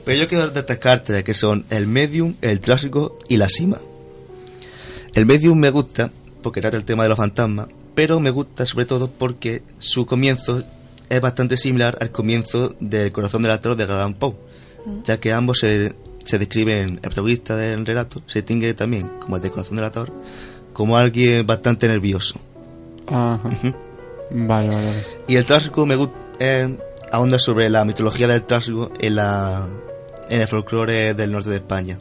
[0.05, 3.79] Pero yo quiero destacar tres, que son El Medium, El Trágico y La Cima.
[5.13, 6.11] El Medium me gusta
[6.41, 10.63] porque trata el tema de los fantasmas, pero me gusta sobre todo porque su comienzo
[11.09, 14.35] es bastante similar al comienzo del Corazón del Actor de Galán Poe,
[15.03, 19.41] ya que ambos se, se describen, el protagonista del relato se distingue también, como el
[19.41, 20.11] del Corazón del Actor,
[20.73, 22.39] como alguien bastante nervioso.
[23.07, 23.49] Ajá.
[24.33, 25.03] Vale, vale, vale.
[25.27, 26.77] Y el trasgo me gusta eh,
[27.11, 29.67] ahonda sobre la mitología del trasgo en, la,
[30.29, 31.99] en el folclore del norte de España.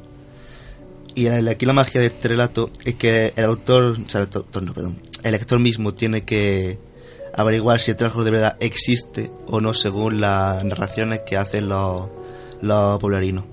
[1.15, 4.21] Y en el- aquí la magia de este relato es que el autor, o sea,
[4.23, 6.79] el autor no, perdón, el lector mismo tiene que
[7.35, 12.09] averiguar si el trasgo de verdad existe o no según las narraciones que hacen los,
[12.63, 13.45] los pueblerinos.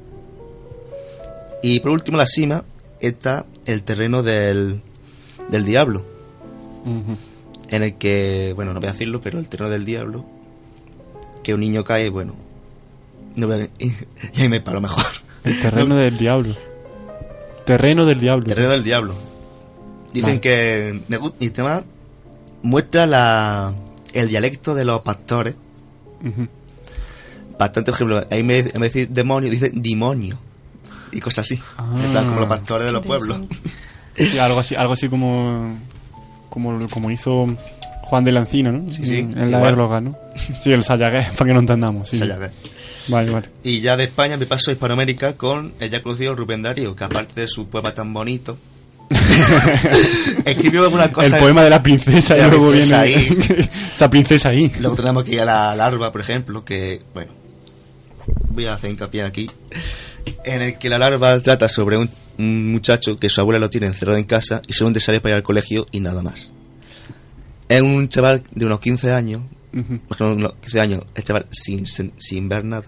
[1.64, 2.64] Y por último, la cima
[3.00, 4.82] está el terreno del,
[5.50, 6.06] del diablo
[7.70, 10.26] en el que, bueno, no voy a decirlo, pero el terreno del diablo,
[11.48, 12.36] que un niño cae, bueno,
[13.38, 15.06] no voy a, y ahí me paro mejor.
[15.46, 16.54] El terreno del diablo.
[17.66, 18.46] Terreno del diablo.
[18.46, 19.16] Terreno del diablo.
[20.12, 20.42] Dicen Vale.
[20.42, 21.86] que, me y tema
[22.64, 23.74] muestra la,
[24.12, 25.56] el dialecto de los pastores.
[26.22, 26.50] Ujú.
[27.58, 30.38] Bastante, por ejemplo, ahí me, en vez de decir demonio, dice demonio.
[31.14, 31.62] Y cosas así.
[31.78, 31.90] Ah.
[32.04, 33.40] En plan, como los pastores de los pueblos.
[34.18, 35.78] Sí, algo así, algo así como,
[36.50, 37.56] como, como hizo
[38.10, 38.90] Juan de Lancino, ¿no?
[38.92, 40.18] Sí, sí, En la égloga, ¿no?
[40.60, 42.10] Sí, el Sayagué, para que no entendamos.
[42.10, 42.20] Sí.
[43.10, 43.50] Vale, vale.
[43.64, 47.04] Y ya de España me paso a Hispanoamérica con el ya conocido Rubén Darío, que
[47.04, 48.58] aparte de su poema tan bonito,
[50.46, 51.34] escribió algunas cosas.
[51.34, 54.72] el poema de la princesa de y luego princesa viene esa princesa ahí.
[54.80, 57.32] Luego tenemos que ir a la larva, por ejemplo, que, bueno,
[58.50, 59.50] voy a hacer hincapié aquí,
[60.46, 63.88] en el que la larva trata sobre un, un muchacho que su abuela lo tiene
[63.88, 66.52] encerrado en casa y solamente sale para ir al colegio y nada más.
[67.70, 69.42] Es un chaval de unos 15 años,
[69.74, 72.84] más que unos 15 años, el chaval sin, sin, sin ver nada.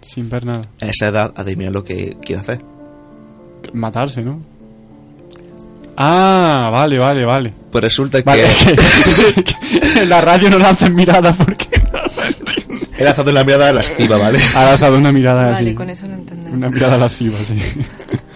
[0.00, 0.62] Sin ver nada.
[0.80, 2.64] A esa edad, adivina lo que quiere hacer.
[3.72, 4.40] Matarse, ¿no?
[5.96, 7.52] Ah, vale, vale, vale.
[7.70, 8.44] Pues resulta Vale,
[9.34, 11.68] que que en la radio no lanzan mirada porque
[12.98, 14.38] he lanzado la mirada lasciva, ¿vale?
[14.56, 15.74] ha lanzado una mirada Vale, así.
[15.74, 16.52] con eso lo entendemos.
[16.56, 17.54] Una mirada lasciva, sí.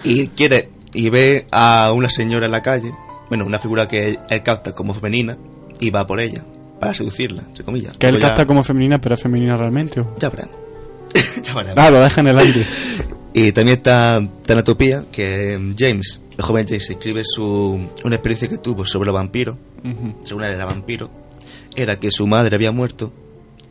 [0.05, 2.91] y quiere y ve a una señora en la calle,
[3.27, 5.37] bueno, una figura que él capta como femenina
[5.79, 6.43] y va por ella
[6.79, 7.97] para seducirla, entre comillas.
[7.97, 9.99] Que él ya- capta como femenina, pero es femenina realmente.
[10.01, 10.15] ¿o?
[10.19, 10.55] Ya veremos.
[11.43, 11.77] ya veremos.
[11.77, 12.65] Ah, lo deja en el aire.
[13.31, 18.85] Y también está Tanatopía, que James, el joven James, escribe su, una experiencia que tuvo
[18.85, 19.55] sobre los vampiros.
[19.83, 20.15] Ujú.
[20.25, 21.11] Según él era vampiro.
[21.75, 23.13] Era que su madre había muerto.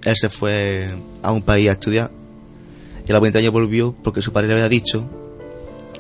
[0.05, 2.13] Él se fue a un país a estudiar.
[3.07, 5.11] Y a los 20 años volvió porque su padre le había dicho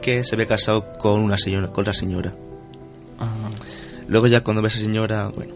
[0.00, 2.32] que se había casado con una señora, con otra señora.
[4.06, 5.52] Luego ya cuando ve a esa señora, bueno.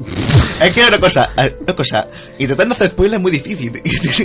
[0.62, 2.08] es que una cosa, eh, una cosa,
[2.38, 3.72] intentando hacer spoiler es muy difícil.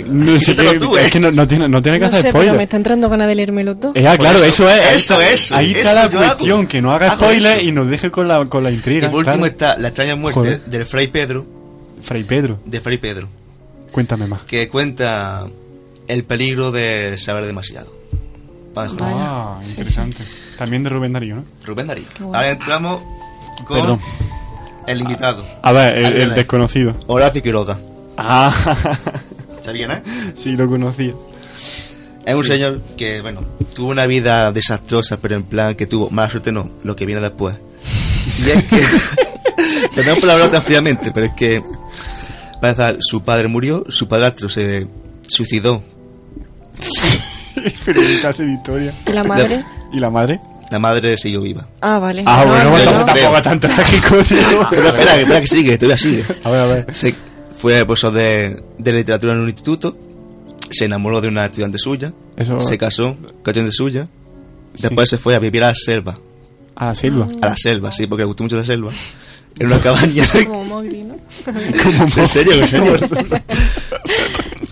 [0.06, 1.10] No, que- tú, es ¿eh?
[1.10, 2.48] que no, no tiene, no tiene que No hacer sé, spoiler.
[2.50, 3.94] pero me está entrando ganas de leerme los dos.
[3.96, 4.96] Eh, ah, claro, eso, eso, es.
[4.96, 7.66] eso, ahí- eso, Ahí está la cuestión, que no haga hago spoiler eso.
[7.66, 9.10] y nos deje con la, con la Y intriga.
[9.10, 9.46] por último claro.
[9.46, 10.64] está la extraña muerte Joder.
[10.64, 11.46] del Fray Pedro,
[12.02, 13.28] Fray Pedro, de Fray Pedro,
[13.92, 14.42] cuéntame más.
[14.42, 15.46] que cuenta
[16.08, 17.94] el peligro de saber demasiado.
[18.76, 20.22] Ah, Sí, interesante.
[20.58, 21.44] También de Rubén Darío, ¿no?
[21.64, 22.04] Rubén Darío.
[22.20, 22.34] Guay.
[22.34, 23.02] Ahora entramos
[23.64, 24.00] con Perdón.
[24.86, 26.96] El invitado, A ver, el, desconocido.
[27.06, 27.78] Horacio Quiroga.
[28.16, 28.52] Ah,
[29.58, 30.02] ¿Está bien, eh?
[30.34, 31.12] sí, lo conocía.
[32.24, 33.44] Es un señor que, bueno,
[33.74, 37.20] tuvo una vida desastrosa, pero en plan que tuvo mala suerte, no, lo que viene
[37.20, 37.56] después.
[38.44, 38.82] Y es que,
[40.20, 41.62] por hablar tan fríamente, pero es que,
[42.60, 44.88] para empezar, su padre murió, su padrastro se
[45.26, 45.82] suicidó,
[47.84, 48.94] Pero de historia.
[49.06, 49.64] ¿Y la madre?
[49.92, 50.40] ¿Y la madre?
[50.70, 51.66] La madre siguió viva.
[51.80, 52.22] Ah, vale.
[52.26, 53.04] Ah, No, bueno, no, no.
[53.04, 54.38] tampoco, tan trágico, tío.
[54.70, 56.24] Pero espera, espera que sigue, todavía sigue.
[56.44, 56.86] A ver, a ver.
[56.94, 57.14] Se,
[57.58, 59.96] fue profesor de, de literatura en un instituto,
[60.70, 62.58] se enamoró de una estudiante suya, Eso.
[62.60, 64.08] se casó con una estudiante suya,
[64.74, 64.82] Sí.
[64.82, 66.18] después se fue a vivir a la selva,
[66.74, 67.26] A la selva.
[67.40, 68.92] a la selva, sí, porque le gustó mucho la selva,
[69.58, 71.16] en una cabaña Como Mowgli, ¿no?
[72.16, 72.52] ¿En serio?
[72.54, 72.98] ¿En serio?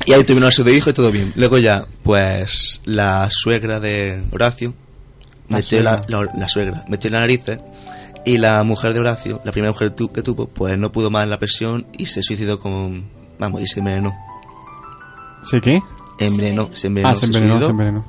[0.04, 1.32] y ahí tuvieron a su de hijo y todo bien.
[1.36, 4.74] Luego ya, pues, la suegra de Horacio
[5.48, 6.20] La metió la, suegra.
[6.32, 7.58] la- la suegra, metió la narices
[8.24, 11.24] y la mujer de Horacio, la primera mujer tu- que tuvo, pues no pudo más
[11.24, 13.04] en la presión y se suicidó con...
[13.38, 14.14] Vamos, y se envenenó.
[15.42, 15.82] ¿Sí qué?
[16.18, 17.12] Envenenó, se envenenó.
[17.12, 17.66] Ah, se envenenó, suicidó.
[17.66, 18.04] se envenenó.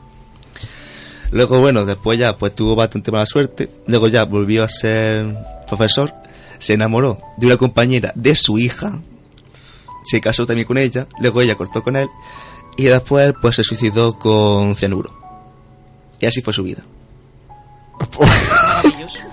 [1.32, 3.70] Luego, bueno, después ya pues tuvo bastante mala suerte.
[3.88, 5.36] Luego ya volvió a ser
[5.68, 6.14] profesor.
[6.60, 9.00] Se enamoró de una compañera de su hija.
[10.04, 11.08] Se casó también con ella.
[11.20, 12.08] Luego ella cortó con él.
[12.78, 15.14] Y después pues se suicidó con cianuro.
[16.22, 16.84] Y así fue su vida.
[18.20, 19.20] Maravilloso.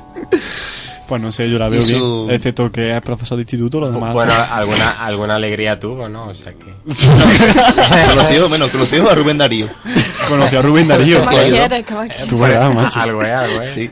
[1.08, 2.36] Pues no sé, yo la veo su- bien.
[2.36, 4.14] Excepto que es profesor de instituto, lo demás.
[4.14, 6.28] Bueno, alguna, alguna alegría tuvo, ¿no?
[6.28, 6.72] O sea que...
[8.08, 9.68] conoció, bueno, conoció a Rubén Darío.
[10.28, 11.18] Conocí a Rubén Darío.
[11.20, 11.86] ¿Qué más quieres?
[11.86, 12.26] ¿Qué más quieres?
[12.28, 12.98] Tú verás, macho.
[12.98, 13.72] Algo es, algo es.
[13.74, 13.90] Sí.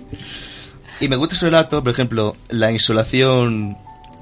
[1.01, 3.77] Y me gusta su relato, por ejemplo, la insolación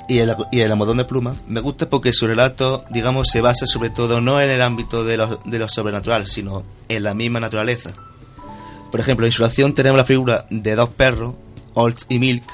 [0.09, 1.37] y el, y el almohadón de pluma.
[1.47, 5.17] Me gusta porque su relato, digamos, se basa sobre todo no en el ámbito de
[5.19, 7.91] lo, de lo sobrenatural, sino en la misma naturaleza.
[8.91, 11.35] Por ejemplo, en insolación tenemos la figura de dos perros,
[11.75, 12.45] Old y Milk,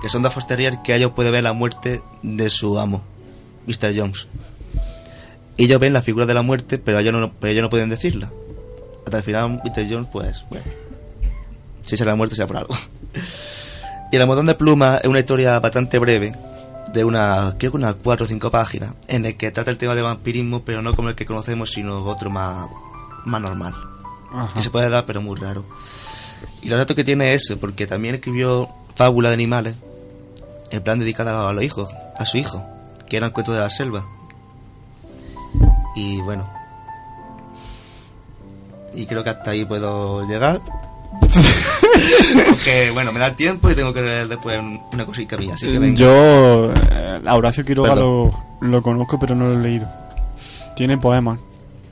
[0.00, 3.02] que son dos Terrier que ellos pueden ver la muerte de su amo,
[3.66, 3.94] Mr.
[3.94, 4.26] Jones.
[5.58, 8.30] Ellos ven la figura de la muerte, pero ellos no, pueden decirla.
[9.04, 9.86] Hasta el final, Mr.
[9.90, 10.64] Jones, pues, bueno,
[11.82, 12.74] si será muerto, sea por algo.
[14.12, 16.32] Y el almohadón de pluma es una historia bastante breve,
[16.92, 19.94] de una, creo que unas 4 o 5 páginas, en el que trata el tema
[19.94, 22.68] de vampirismo, pero no como el que conocemos, sino otro más,
[23.24, 23.89] más normal.
[24.32, 24.54] Ajá.
[24.54, 25.64] Que se puede dar, pero muy raro.
[26.62, 29.74] Y lo datos que tiene es eso, porque también escribió Fábula de Animales,
[30.70, 31.88] en plan dedicada a los hijos,
[32.18, 32.64] a su hijo,
[33.08, 34.06] que eran cuentos de la selva.
[35.96, 36.44] Y bueno.
[38.94, 40.60] Y creo que hasta ahí puedo llegar.
[42.48, 45.66] Porque, bueno, me da tiempo y tengo que leer después un- una cosita mía, así
[45.70, 45.94] que venga.
[45.94, 49.88] Yo, eh, a Horacio Quiroga lo, lo conozco, pero no lo he leído.
[50.76, 51.38] Tiene poemas.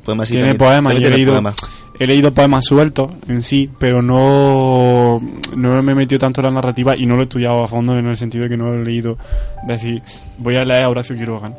[0.05, 0.93] Poemas, sí, Tiene también- poemas.
[0.93, 1.55] también y he leído, poemas.
[1.99, 5.21] He leído poemas sueltos en sí, pero no,
[5.57, 7.99] no me he metido tanto en la narrativa y no lo he estudiado a fondo
[7.99, 9.17] en el sentido de que no lo he leído.
[9.67, 10.03] Decir,
[10.39, 11.53] voy a leer a Horacio Quiroga.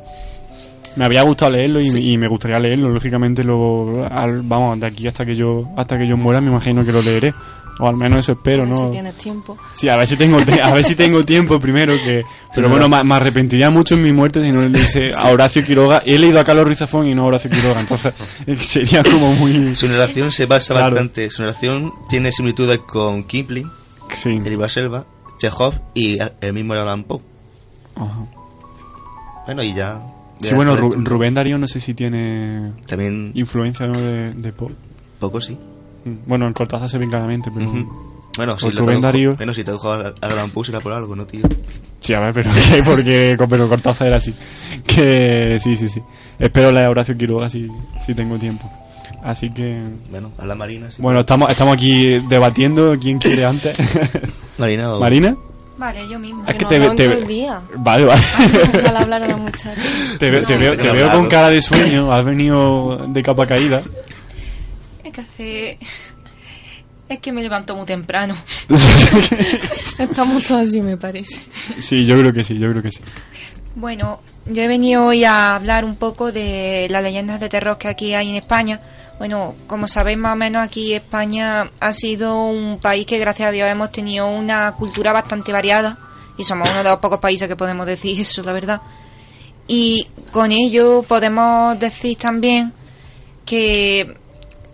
[0.96, 2.90] Me había gustado leerlo y, me- y me gustaría leerlo.
[2.90, 6.84] Lógicamente, lo, al- vamos, de aquí hasta que yo hasta que yo muera, me imagino
[6.84, 7.34] que lo leeré.
[7.82, 8.88] O al menos eso espero, ¿no?
[8.88, 9.58] Si tienes tiempo.
[9.72, 12.90] Sí, a ver si tengo te- a ver si tengo tiempo primero que pero bueno,
[12.90, 16.02] me, me arrepentiría mucho en mi muerte si no le dice a Horacio Quiroga.
[16.06, 18.14] He leído a Carlos Ruiz Zafón y no a Horacio Quiroga, entonces
[18.46, 20.92] eh, sería como muy Su narración se basa Claro.
[20.92, 21.30] bastante.
[21.30, 23.70] Su narración tiene similitudes con Kipling,
[24.14, 24.30] sí.
[24.30, 25.06] el libro de la selva,
[25.38, 27.22] Chekhov y el mismo Alan Poe.
[27.96, 28.26] Ajá.
[29.46, 30.02] Bueno, y ya.
[30.42, 34.00] Sí, bueno, Rubén Darío no sé si tiene También, influencia ¿no?
[34.00, 34.72] de, de Poe.
[35.20, 35.58] poco sí.
[36.26, 38.10] Bueno, en Cortázar se ve claramente, pero Ujú.
[38.38, 39.36] Bueno, si lo tradujo, Darío.
[39.36, 41.42] bueno, si tradujo a a Poe será por algo, ¿no, tío?
[42.00, 42.52] sí, a ver, pero
[42.86, 44.34] porque pero Cortázar era así.
[44.88, 46.02] Que sí, sí, sí.
[46.38, 47.68] Espero leer a Horacio Quiroga si,
[48.06, 48.72] si tengo tiempo.
[49.24, 51.02] Así que Bueno, a la Marina, sí.
[51.02, 53.76] bueno, estamos estamos aquí debatiendo quién quiere antes.
[54.58, 55.00] Marina o...
[55.02, 55.36] Marina?
[55.78, 56.44] Vale, yo mismo.
[56.48, 57.62] Es que te, hablamos te- todo el día.
[57.78, 58.22] Vale, vale.
[58.82, 59.76] Ojalá hablar a la muchacha.
[60.18, 60.60] te, ve- te No.
[60.60, 62.12] veo, te veo con cara de sueño.
[62.14, 63.82] Has venido de capa caída.
[65.20, 65.80] Es que hace...
[67.10, 68.36] Es que me levanto muy temprano.
[69.98, 71.40] Estamos todos así, me parece.
[71.80, 73.02] sí, yo creo que sí, yo creo que sí.
[73.74, 77.88] Bueno, yo he venido hoy a hablar un poco de las leyendas de terror que
[77.88, 78.80] aquí hay en España.
[79.18, 83.52] Bueno, como sabéis más o menos aquí España ha sido un país que gracias a
[83.52, 85.98] Dios hemos tenido una cultura bastante variada
[86.38, 88.82] y somos uno de los pocos países que podemos decir eso, la verdad.
[89.68, 92.72] Y con ello podemos decir también
[93.46, 94.19] que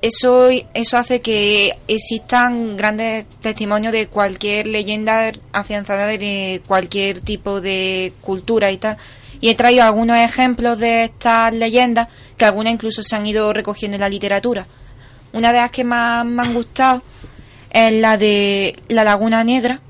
[0.05, 8.13] eso, eso hace que existan grandes testimonios de cualquier leyenda afianzada de cualquier tipo de
[8.21, 8.97] cultura y tal.
[9.41, 13.95] Y he traído algunos ejemplos de estas leyendas que algunas incluso se han ido recogiendo
[13.95, 14.67] en la literatura.
[15.33, 17.01] Una de las que más me han gustado
[17.71, 19.81] es la de la Laguna Negra,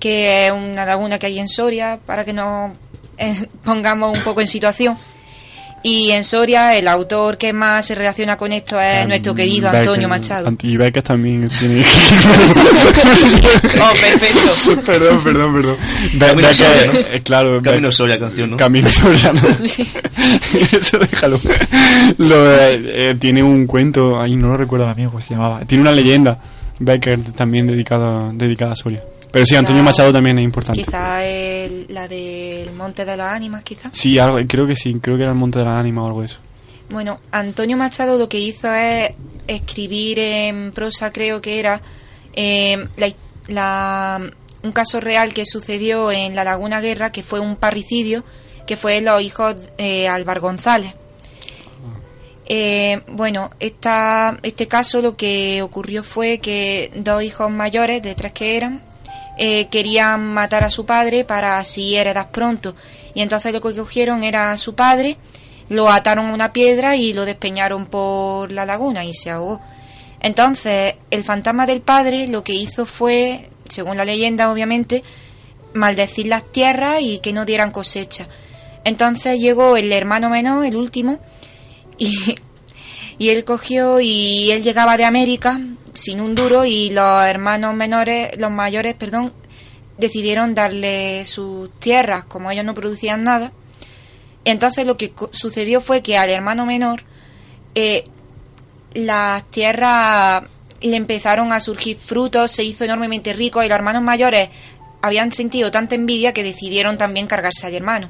[0.00, 2.72] que es una laguna que hay en Soria, para que nos
[3.16, 4.98] eh, pongamos un poco en situación.
[5.88, 9.68] Y en Soria el autor que más se relaciona con esto es Em, nuestro querido
[9.70, 10.52] Becker- Antonio Machado.
[10.62, 11.84] Y Becker también tiene...
[13.80, 14.82] Oh, perfecto.
[14.84, 15.76] perdón, perdón, perdón.
[16.14, 16.98] Be- Camino Becker, Soria, ¿no?
[17.14, 17.62] eh, claro.
[17.62, 18.56] Camino Be- Soria, canción, ¿no?
[18.56, 19.40] Camino Soria, ¿no?
[20.78, 21.40] Eso déjalo.
[22.18, 25.60] Lo, eh, eh, tiene un cuento, ahí no lo recuerdo amigo se llamaba.
[25.66, 26.38] Tiene una leyenda,
[26.80, 29.02] Becker, también dedicada, dedicada a Soria.
[29.36, 30.82] Pero sí, Antonio Machado también es importante.
[30.82, 33.90] Quizá el- la del Monte de las Ánimas, quizá.
[33.92, 36.20] Sí, algo, creo que sí, creo que era el Monte de la Ánima o algo
[36.20, 36.38] de eso.
[36.88, 39.10] Bueno, Antonio Machado lo que hizo es
[39.46, 41.82] escribir en prosa, creo que era,
[42.32, 43.12] eh, la-
[43.48, 44.30] la-
[44.62, 48.24] un caso real que sucedió en la Laguna Guerra, que fue un parricidio,
[48.66, 50.94] que fue los hijos eh, Álvar González.
[52.48, 58.32] Eh, bueno, esta, este caso lo que ocurrió fue que dos hijos mayores, de tres
[58.32, 58.85] que eran,
[59.38, 62.74] eh, querían matar a su padre para así heredar pronto.
[63.14, 65.16] Y entonces lo que cogieron era a su padre,
[65.68, 69.60] lo ataron a una piedra y lo despeñaron por la laguna y se ahogó.
[70.20, 75.02] Entonces, el fantasma del padre lo que hizo fue, según la leyenda obviamente,
[75.74, 78.28] maldecir las tierras y que no dieran cosecha.
[78.84, 81.18] Entonces llegó el hermano menor, el último,
[81.98, 82.36] y,
[83.18, 85.60] y él cogió y él llegaba de América
[85.92, 89.32] sin un duro y los hermanos menores, los mayores, perdón,
[89.98, 93.52] decidieron darle sus tierras, como ellos no producían nada.
[94.44, 97.02] Entonces lo que sucedió fue que al hermano menor
[97.74, 98.04] eh,
[98.94, 100.44] las tierras
[100.80, 104.50] le empezaron a surgir frutos, se hizo enormemente rico y los hermanos mayores
[105.02, 108.08] habían sentido tanta envidia que decidieron también cargarse al hermano.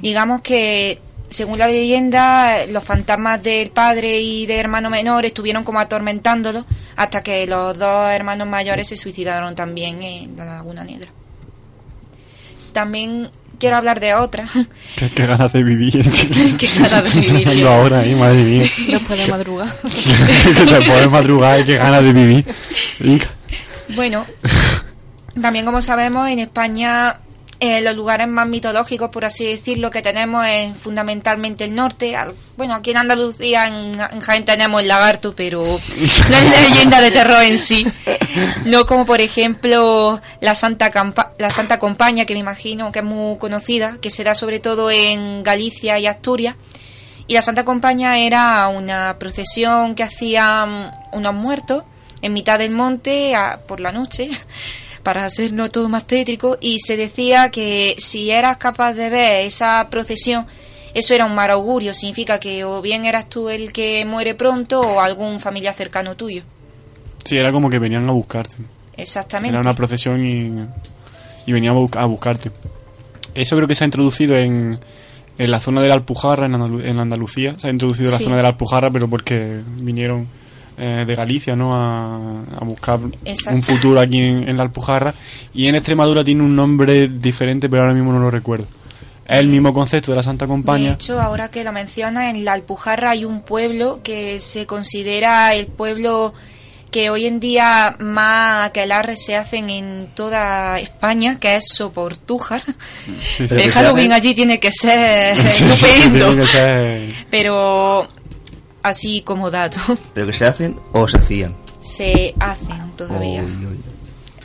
[0.00, 0.98] Digamos que,
[1.32, 6.64] según la leyenda, los fantasmas del padre y del hermano menor estuvieron como atormentándolo
[6.96, 11.10] hasta que los dos hermanos mayores se suicidaron también en la Laguna Negra.
[12.72, 14.48] también quiero hablar de otra.
[14.96, 15.92] Qué, qué ganas de vivir.
[16.58, 18.70] Qué ganas de vivir, ahora, eh, madre mía.
[18.88, 19.72] Después de madrugar.
[19.72, 22.44] te puedes madrugar y qué ganas de vivir.
[22.98, 23.28] Venga.
[23.94, 24.26] Bueno,
[25.40, 27.18] también como sabemos, en España
[27.62, 32.16] eh, los lugares más mitológicos, por así decirlo, que tenemos es fundamentalmente el norte.
[32.56, 35.74] Bueno, aquí en Andalucía, en, Jaén tenemos el lagarto, pero no
[36.36, 37.86] es leyenda de terror en sí.
[38.64, 43.04] No como, por ejemplo, la Santa, Campa- la Santa Compaña, que me imagino que es
[43.04, 46.56] muy conocida, que se da sobre todo en Galicia y Asturias.
[47.28, 51.84] Y la Santa Compaña era una procesión que hacían unos muertos
[52.20, 53.34] en mitad del monte
[53.68, 54.30] por la noche
[55.02, 59.88] para hacernos todo más tétrico y se decía que si eras capaz de ver esa
[59.90, 60.46] procesión
[60.94, 64.80] eso era un mal augurio, significa que o bien eras tú el que muere pronto
[64.80, 66.42] o algún familiar cercano tuyo.
[67.24, 68.58] Sí, era como que venían a buscarte.
[68.96, 69.54] Exactamente.
[69.54, 70.52] Era una procesión y,
[71.46, 72.50] y venían a, bu- a buscarte.
[73.34, 74.78] Eso creo que se ha introducido en,
[75.38, 77.58] en la zona de la Alpujarra, en, Andalu- en Andalucía.
[77.58, 78.24] Se ha introducido en la Sí.
[78.24, 80.28] zona de la Alpujarra, pero porque vinieron
[80.78, 81.74] eh, de Galicia, ¿no?
[81.74, 82.16] A,
[82.60, 83.56] a buscar Exacto.
[83.56, 85.14] un futuro aquí en, en la Alpujarra.
[85.54, 88.66] Y en Extremadura tiene un nombre diferente, pero ahora mismo no lo recuerdo.
[89.26, 90.92] Es el mismo concepto de la Santa De Compañía.
[90.92, 95.68] hecho, ahora que lo mencionas, en la Alpujarra hay un pueblo que se considera el
[95.68, 96.34] pueblo
[96.90, 102.62] que hoy en día más aquelarres se hacen en toda España, que es Soportújar.
[103.36, 103.54] Sí, sí.
[103.54, 106.26] El Halloween allí tiene que ser Sí, sí, estupendo.
[106.26, 108.08] tiene que ser- Pero
[108.82, 109.78] así como dato,
[110.14, 111.56] ¿Pero que se hacen o se hacían?
[111.80, 113.44] se hacen todavía.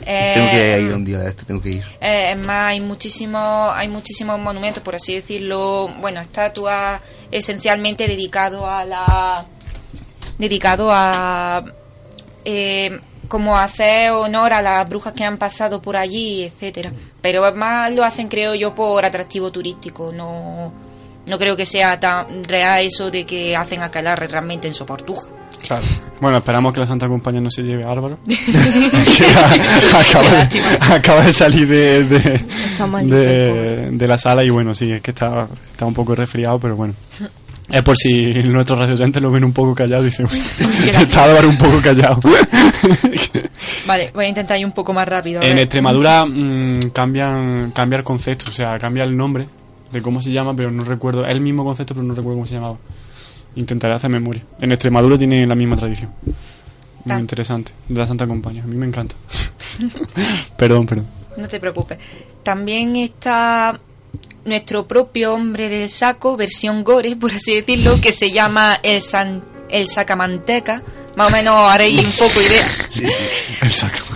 [0.04, 1.84] Eh, Tengo que ir un día de esto, tengo que ir.
[2.00, 8.66] Eh, es más, hay muchísimos, hay muchísimos monumentos, por así decirlo, bueno, estatuas esencialmente dedicado
[8.66, 9.46] a la,
[10.38, 11.64] dedicado a,
[12.44, 16.92] eh, como hacer honor a las brujas que han pasado por allí, etcétera.
[17.20, 20.10] Pero más lo hacen, creo yo, por atractivo turístico.
[20.12, 20.72] No,
[21.28, 25.28] no creo que sea tan real eso de que hacen aquelarre realmente en Soportuja.
[25.66, 25.82] Claro.
[26.20, 28.18] Bueno, esperamos que la Santa Compañía no se lleve a Álvaro.
[28.26, 28.34] Que
[29.96, 32.40] acaba, de, acaba de salir de, de,
[33.04, 36.76] de, de la sala y bueno, sí, es que está, está un poco resfriado, pero
[36.76, 36.94] bueno.
[37.70, 40.42] Es por si nuestros radioyentes lo ven un poco callado y dicen, "Uy,
[41.02, 42.18] está Álvaro un poco callado.
[43.86, 45.42] Vale, voy a intentar ir un poco más rápido.
[45.42, 45.58] a en.
[45.58, 49.48] Extremadura mm, cambian, cambia el concepto, o sea, cambia el nombre
[49.92, 52.46] de cómo se llama, pero no recuerdo, es el mismo concepto, pero no recuerdo cómo
[52.46, 52.76] se llamaba.
[53.56, 54.42] Intentaré hacer memoria.
[54.60, 56.12] En Extremadura tiene la misma tradición.
[57.04, 57.72] Muy interesante.
[57.88, 58.62] De la Santa Compañía.
[58.62, 59.14] A mí me encanta.
[60.56, 61.06] perdón, perdón.
[61.36, 61.98] No te preocupes.
[62.42, 63.78] También está
[64.44, 69.42] nuestro propio hombre del saco, versión gore, por así decirlo, que se llama el, san,
[69.70, 70.82] el sacamanteca.
[71.16, 72.64] Más o menos haréis un poco idea.
[72.88, 73.12] Sí, sí.
[73.60, 74.07] El saco.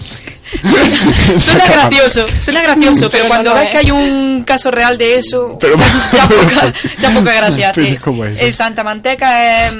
[1.38, 3.70] Suena gracioso, suena gracioso, pero Pero cuando no ves es.
[3.70, 5.76] que hay un caso real de eso, Pero-
[6.12, 7.72] da, poca, da poca gracia.
[7.74, 8.00] Pero.
[8.02, 8.40] ¿cómo es?
[8.40, 9.72] El Santa Manteca es,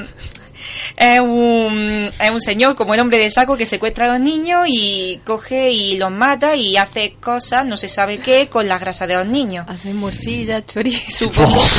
[0.97, 4.67] es un, es un señor como el hombre de saco que secuestra a los niños
[4.69, 9.07] y coge y los mata y hace cosas, no se sabe qué, con la grasa
[9.07, 9.67] de los niños.
[9.69, 11.31] Hacen morcilla, chorizo.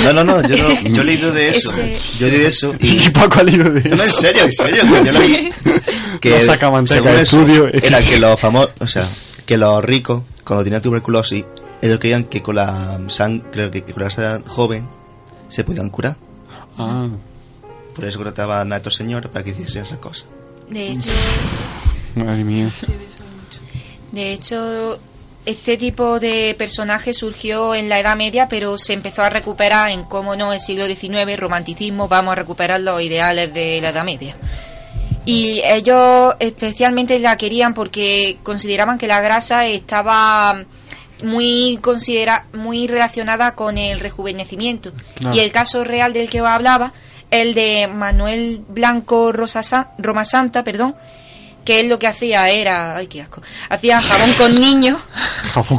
[0.03, 1.71] No, no, no, yo, no, yo he leído de eso.
[1.71, 2.87] Ese- Yo he leído de eso y...
[3.05, 4.21] Y Paco ha leído de No, no, en eso.
[4.21, 6.19] serio, en serio, que yo.
[6.19, 9.07] Que Lo saca manteca, según eso, estudio, es que- Era que los famosos, o sea,
[9.45, 11.43] que los ricos, cuando tenían tuberculosis,
[11.81, 14.87] ellos creían que con la sangre, creo que, que con la grasa joven,
[15.49, 16.15] se podían curar.
[16.77, 17.07] Ah,
[17.93, 20.27] Por eso contrataban a estos señores para que hiciesen esas cosas.
[20.69, 21.11] De hecho,
[22.15, 22.69] madre mía.
[24.11, 24.99] de hecho,
[25.45, 30.03] este tipo de personaje surgió en la Edad Media, pero se empezó a recuperar en,
[30.03, 34.37] cómo no, el siglo XIX, romanticismo, vamos a recuperar los ideales de la Edad Media.
[35.25, 40.65] Y ellos especialmente la querían porque consideraban que la grasa estaba
[41.23, 44.91] muy considera muy relacionada con el rejuvenecimiento.
[45.15, 45.35] Claro.
[45.35, 46.93] Y el caso real del que os hablaba,
[47.41, 50.95] el de Manuel Blanco Rosa Sa- Roma Santa, perdón,
[51.65, 54.97] que él lo que hacía era, ay qué asco, hacía jabón con niños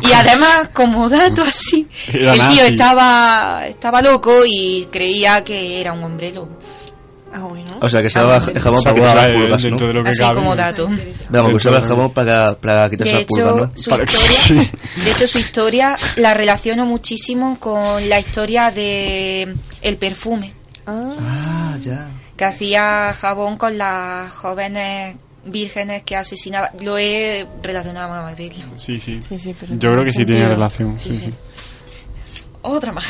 [0.03, 2.55] y además como dato así, Era el nazi.
[2.57, 6.59] tío estaba estaba loco y creía que era un hombre lobo.
[7.37, 7.65] Ah, bueno.
[7.81, 9.77] O sea, que se daba el jabón para a las pulgas, ¿no?
[9.89, 10.35] de lo que Así cabe.
[10.37, 10.89] como dato.
[11.31, 13.71] Vamos, que usaba jabón para, para quitarse las pulgas, ¿no?
[13.75, 14.71] su Para historia,
[15.05, 19.53] de hecho, su historia la relaciono muchísimo con la historia de
[19.83, 20.53] el perfume,
[20.87, 22.09] Ah, Ah, ya.
[22.37, 25.17] que hacía jabón con las jóvenes
[25.47, 26.71] vírgenes que asesinaba.
[26.81, 28.65] Lo he relacionado más verlo.
[28.77, 29.21] Sí, sí.
[29.29, 30.99] Sí, sí, pero Yo creo que sí tiene relación.
[30.99, 31.25] Sí, Sí, sí.
[31.27, 31.35] sí.
[32.63, 33.07] Otra más.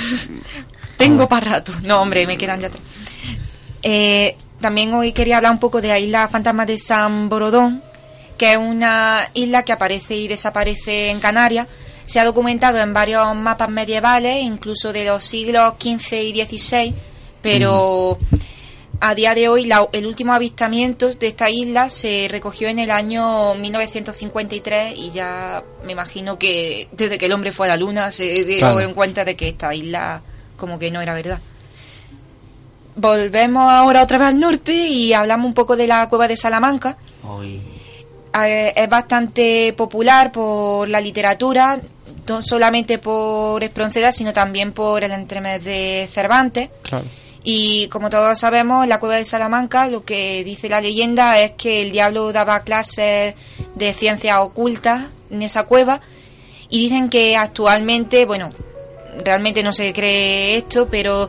[0.96, 1.72] Tengo para rato.
[1.82, 2.82] No, hombre, me quedan ya tres.
[3.82, 7.82] Eh, también hoy quería hablar un poco de la isla Fantasma de San Borodón,
[8.38, 11.66] que es una isla que aparece y desaparece en Canarias.
[12.06, 16.94] Se ha documentado en varios mapas medievales, incluso de los siglos XV y XVI,
[17.52, 18.18] pero
[19.00, 22.90] a día de hoy la- el último avistamiento de esta isla se recogió en el
[22.90, 28.10] año 1953 y ya me imagino que desde que el hombre fue a la luna
[28.12, 28.80] se Claro.
[28.80, 30.22] en cuenta de que esta isla
[30.56, 31.38] como que no era verdad.
[32.96, 36.96] Volvemos ahora otra vez al norte y hablamos un poco de la cueva de Salamanca.
[38.36, 41.80] Ay, es bastante popular por la literatura,
[42.28, 46.70] no solamente por Espronceda, sino también por el entremés de Cervantes.
[46.82, 47.04] Claro.
[47.46, 51.52] Y como todos sabemos, en la cueva de Salamanca lo que dice la leyenda es
[51.52, 53.34] que el diablo daba clases
[53.74, 56.00] de ciencias ocultas en esa cueva.
[56.70, 58.50] Y dicen que actualmente, bueno,
[59.22, 61.28] realmente no se cree esto, pero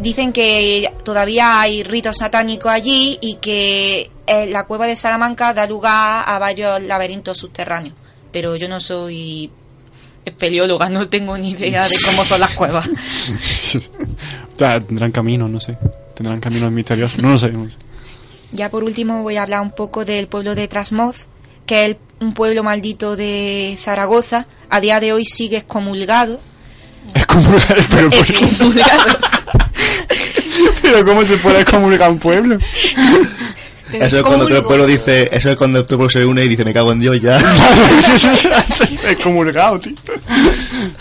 [0.00, 5.66] dicen que todavía hay ritos satánicos allí y que eh, la cueva de Salamanca da
[5.66, 7.94] lugar a varios laberintos subterráneos.
[8.32, 9.52] Pero yo no soy
[10.24, 12.88] espeleóloga, no tengo ni idea de cómo son las cuevas.
[14.56, 15.76] Tendrán caminos, no sé.
[16.14, 17.18] Tendrán caminos misteriosos.
[17.18, 17.52] No lo sé.
[18.52, 21.26] Ya por último voy a hablar un poco del pueblo de Trasmoz,
[21.66, 24.46] que es el- un pueblo maldito de Zaragoza.
[24.70, 26.40] A día de hoy sigue excomulgado.
[27.14, 27.48] Es como...
[27.90, 28.44] Pero, ¿por qué?
[28.44, 29.18] Excomulgado.
[30.82, 32.58] pero ¿cómo se puede comunicar un pueblo?
[33.92, 36.64] Eso es cuando otro pueblo dice, eso es cuando otro pueblo se une y dice,
[36.64, 37.36] me cago en Dios ya.
[39.08, 39.92] es comulgado, tío.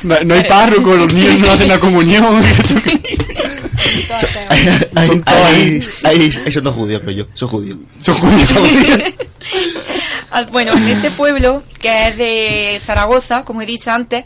[0.04, 2.42] No, no hay párroco, los niños no hacen la comunión.
[4.96, 5.40] Ahí, Son todos
[6.04, 7.78] ahí, son dos judíos, pero yo, son judíos.
[8.00, 8.50] Son judíos.
[10.36, 14.24] Ah, Bueno, en este pueblo, que es de Zaragoza, como he dicho antes,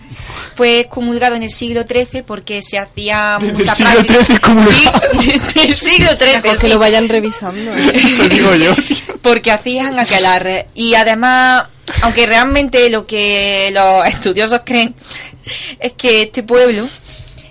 [0.56, 4.36] fue excomulgado en el siglo XIII porque se hacía Desde el mucha siglo práctica- XIII
[4.38, 5.02] excomulgado.
[5.22, 6.68] Sí, del siglo XIII, Mejor que sí.
[6.70, 7.72] lo vayan revisando.
[7.76, 7.92] ¿eh?
[8.10, 8.96] Eso digo yo, tío.
[9.22, 10.68] porque hacían aquelarre.
[10.76, 11.66] Y además,
[12.04, 14.96] aunque realmente lo que los estudiosos creen
[15.80, 16.88] es que este pueblo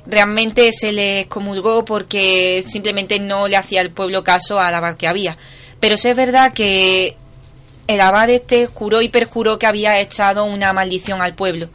[0.06, 5.08] realmente se le excomulgó porque simplemente no le hacía el pueblo caso al abad que
[5.08, 5.36] había.
[5.80, 7.16] Pero sí es verdad que
[7.86, 11.68] el abad este juró y perjuró que había echado una maldición al pueblo.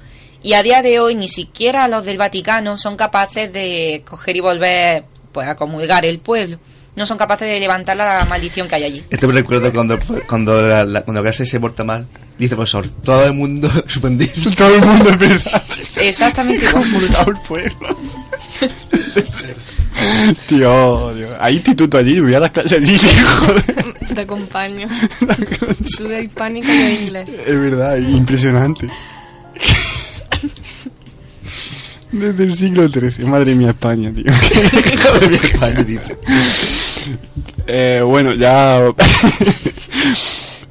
[0.44, 4.40] Y a día de hoy ni siquiera los del Vaticano son capaces de coger y
[4.40, 6.58] volver pues a comulgar el pueblo.
[6.94, 9.04] No son capaces de levantar la maldición que hay allí.
[9.10, 12.06] Esto me recuerdo cuando, cuando, la, la- cuando la clase se porta mal,
[12.38, 14.34] dice el profesor, todo el mundo suspendido.
[14.58, 15.64] Todo el mundo es verdad.
[15.94, 16.04] Tío.
[16.10, 16.86] Exactamente igual.
[17.28, 17.98] El pueblo.
[20.48, 21.28] Tío, tío.
[21.40, 23.94] Hay instituto allí, voy a las clases allí, tío, joder.
[24.16, 24.88] Te acompaño.
[25.98, 27.30] Tú de hispánica y yo de inglés.
[27.46, 28.90] Es verdad, impresionante.
[32.12, 34.26] Desde el siglo XIII, madre mía España, tío.
[34.34, 36.18] Joder, mi España, dice.
[37.68, 38.84] Eh, bueno, ya.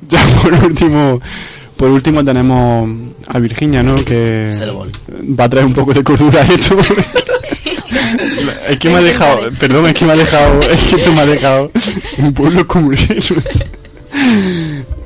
[0.09, 1.21] ya por último.
[1.81, 2.91] Por último tenemos
[3.27, 3.95] a Virginia, ¿no?
[3.95, 4.55] Que
[5.41, 6.77] va a traer un poco de cordura a esto.
[8.69, 11.21] es que me ha dejado, perdón, es que me ha dejado, es que esto me
[11.23, 11.71] ha dejado
[12.19, 12.91] un pueblo como.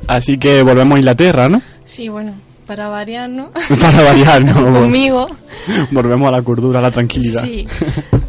[0.07, 1.61] Así que volvemos a Inglaterra, ¿no?
[1.85, 2.33] Sí, bueno,
[2.67, 3.51] para variar, ¿no?
[3.79, 4.53] Para variar, ¿no?
[4.81, 5.29] Conmigo.
[5.91, 7.45] Volvemos a la cordura, a la tranquilidad.
[7.45, 7.65] Sí.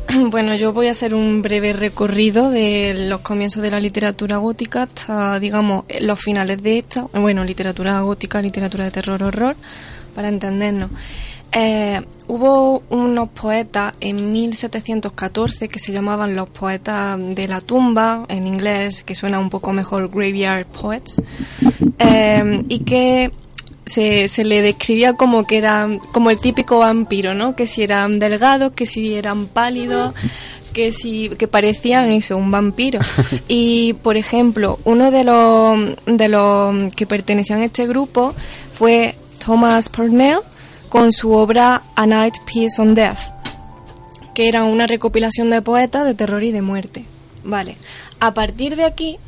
[0.31, 4.85] Bueno, yo voy a hacer un breve recorrido de los comienzos de la literatura gótica
[4.85, 7.03] hasta, digamos, los finales de esta.
[7.13, 9.57] Bueno, literatura gótica, literatura de terror, horror,
[10.15, 10.91] para entendernos.
[11.53, 18.47] Eh, hubo unos poetas en 1714 que se llamaban los poetas de la tumba, en
[18.47, 21.23] inglés, que suena un poco mejor graveyard poets,
[21.99, 23.33] eh, y que
[23.87, 27.55] se, se le describía como que eran como el típico vampiro, ¿no?
[27.55, 30.13] Que si eran delgados, que si eran pálidos,
[30.73, 33.01] que si que parecían eso, un vampiro.
[33.49, 38.35] Y por ejemplo, uno de los de los que pertenecían a este grupo
[38.73, 39.15] fue
[39.45, 40.41] Thomas Purnell
[40.89, 43.21] con su obra A Night Peace on Death,
[44.35, 47.05] que era una recopilación de poetas de terror y de muerte.
[47.45, 47.77] Vale.
[48.19, 49.19] A partir de aquí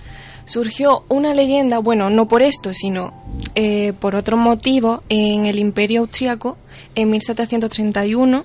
[0.49, 3.13] surgió una leyenda, bueno, no por esto, sino
[3.55, 6.57] eh, por otro motivo, en el Imperio Austriaco,
[6.95, 8.45] en 1731,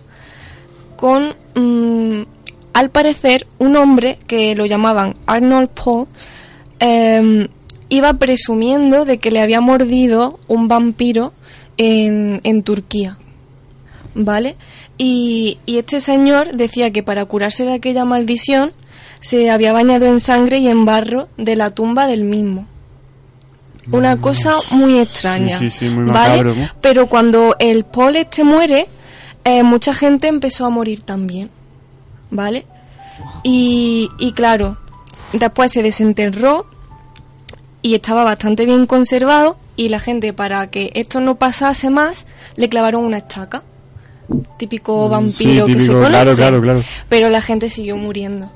[0.98, 2.26] con, mm,
[2.74, 6.08] al parecer, un hombre que lo llamaban Arnold Paul,
[6.80, 7.48] eh,
[7.88, 11.32] iba presumiendo de que le había mordido un vampiro
[11.78, 13.18] en, en Turquía.
[14.16, 14.58] ¿Vale?
[14.98, 18.74] Y, y este señor decía que para curarse de aquella maldición
[19.24, 22.68] se había bañado en sangre y en barro de la tumba del mismo.
[23.90, 25.58] Una cosa muy extraña.
[25.58, 26.70] Sí, sí, sí, muy ¿vale?
[26.82, 28.88] Pero cuando el Paul este muere,
[29.46, 31.50] eh, mucha gente empezó a morir también.
[32.32, 32.66] ¿Vale?
[33.44, 34.78] Y, y claro,
[35.32, 36.66] después se desenterró
[37.82, 42.26] y estaba bastante bien conservado y la gente para que esto no pasase más
[42.58, 43.64] le clavaron una estaca
[44.58, 46.10] Típico vampiro sí, que se conoce.
[46.10, 46.84] claro, claro, claro.
[47.10, 48.52] Pero la gente siguió muriendo.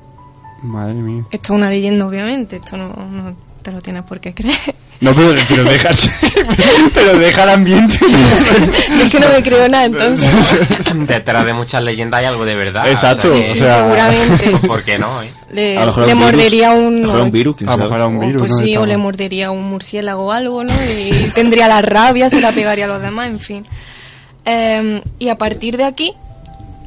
[0.62, 1.24] Madre mía.
[1.30, 2.56] Esto es una leyenda, obviamente.
[2.56, 4.56] Esto no, no te lo tienes por qué creer.
[5.00, 5.90] No, pero, pero deja,
[6.94, 7.96] pero deja el ambiente.
[9.04, 10.28] es que no me creo nada, entonces.
[11.06, 12.88] Detrás de muchas leyendas hay algo de verdad.
[12.88, 14.50] Exacto, o sea- seguramente.
[14.66, 15.22] ¿Por qué no?
[15.22, 15.30] eh?
[15.52, 16.32] Le, A lo mejor le era un virus.
[16.32, 16.94] mordería A un.
[17.02, 18.58] lo mejor era un virus, A lo mejor un o, virus, pues ¿no?
[18.58, 20.74] sí, o le mordería un murciélago o algo, ¿no?
[20.84, 23.66] Y tendría la rabia, se la pegaría a los demás, en fin.
[24.44, 26.12] Eh, y a partir de aquí,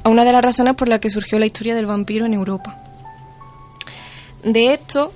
[0.04, 2.78] a una de las razones por las que surgió la historia del vampiro en Europa.
[4.44, 5.12] De hecho,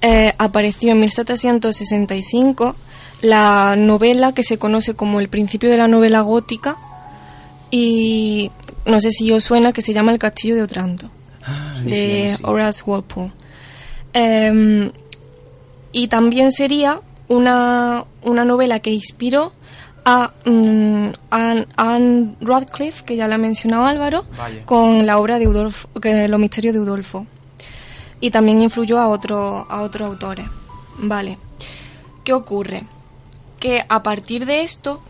[0.00, 2.74] eh, apareció en 1765
[3.22, 6.76] la novela que se conoce como el principio de la novela gótica
[7.70, 8.50] y
[8.86, 11.10] no sé si os suena que se llama El castillo de Otranto
[11.44, 12.42] Ah, de sí, sí.
[12.44, 13.32] Horace Walpole.
[14.12, 14.90] Em,
[15.92, 19.52] y también sería una, una novela que inspiró
[20.04, 24.64] a mm, Anne, Anne Radcliffe, que ya la ha mencionado Álvaro, Vaya.
[24.64, 27.26] con la obra de Udolfo, que, Los misterios de Udolfo.
[28.20, 30.46] Y también influyó a, otro, a otros autores.
[30.98, 31.38] Vale.
[32.24, 32.84] ¿Qué ocurre?
[33.58, 35.00] Que a partir de esto,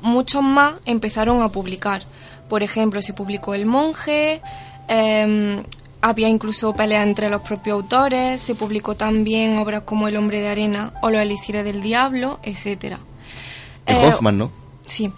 [0.00, 2.02] muchos más empezaron a publicar.
[2.48, 4.40] Por ejemplo, se publicó El Monje,
[4.88, 5.62] em,
[6.00, 10.48] había incluso peleas entre los propios autores, se publicó también obras como El Hombre de
[10.48, 12.98] Arena o Los Elixires del Diablo, etcétera.
[13.86, 14.50] Es Eh, Hoffman, ¿no?
[14.84, 15.10] Sí.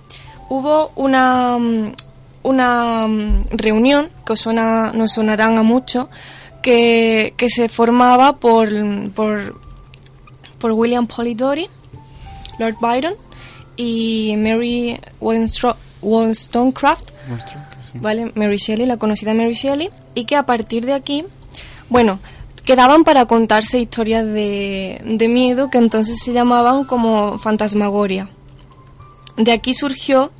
[0.49, 1.59] Hubo una,
[2.45, 6.09] una mm, reunión que os suena, nos sonarán a mucho,
[6.67, 8.69] que, que se formaba por,
[9.13, 9.61] por,
[10.59, 11.69] por William Polidori,
[12.59, 13.15] Lord Byron
[13.77, 17.11] y Mary Wollstonecraft,
[17.49, 17.99] sí.
[18.01, 18.33] ¿vale?
[18.35, 21.25] Mary Shelley, la conocida Mary Shelley, y que a partir de aquí,
[21.89, 22.19] bueno,
[22.65, 28.29] quedaban para contarse historias de, de miedo que entonces se llamaban como fantasmagoria.
[29.37, 30.33] De aquí surgió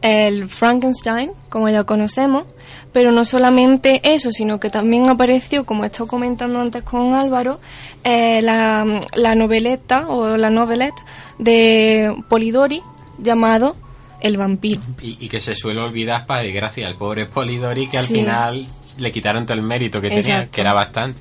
[0.00, 2.44] el Frankenstein, como ya conocemos,
[2.92, 7.58] pero no solamente eso, sino que también apareció, como he estado comentando antes con Álvaro,
[8.04, 11.00] eh, la, la noveleta o la novelette
[11.38, 12.82] de Polidori
[13.18, 13.76] llamado
[14.20, 14.80] El vampiro.
[15.00, 18.14] Y, y que se suele olvidar, para desgracia, al pobre Polidori, que al Sí.
[18.14, 18.66] final
[18.98, 21.20] le quitaron todo el mérito que tenía, que era bastante.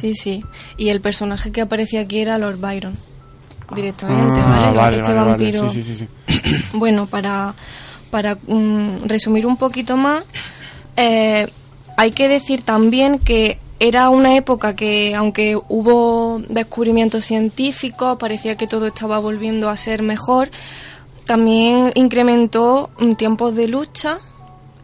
[0.00, 0.42] Sí, sí.
[0.76, 2.96] Y el personaje que aparecía aquí era Lord Byron.
[3.74, 4.76] Directamente, Ah, ¿vale?
[4.76, 5.68] vale, este vale, vampiro.
[5.70, 6.56] Sí, sí, sí, sí.
[6.72, 7.54] Bueno, para,
[8.10, 10.22] para mm, resumir un poquito más,
[10.96, 11.48] eh,
[11.96, 18.66] hay que decir también que era una época que, aunque hubo descubrimientos científicos, parecía que
[18.66, 20.50] todo estaba volviendo a ser mejor,
[21.26, 24.18] también incrementó mm, tiempos de lucha,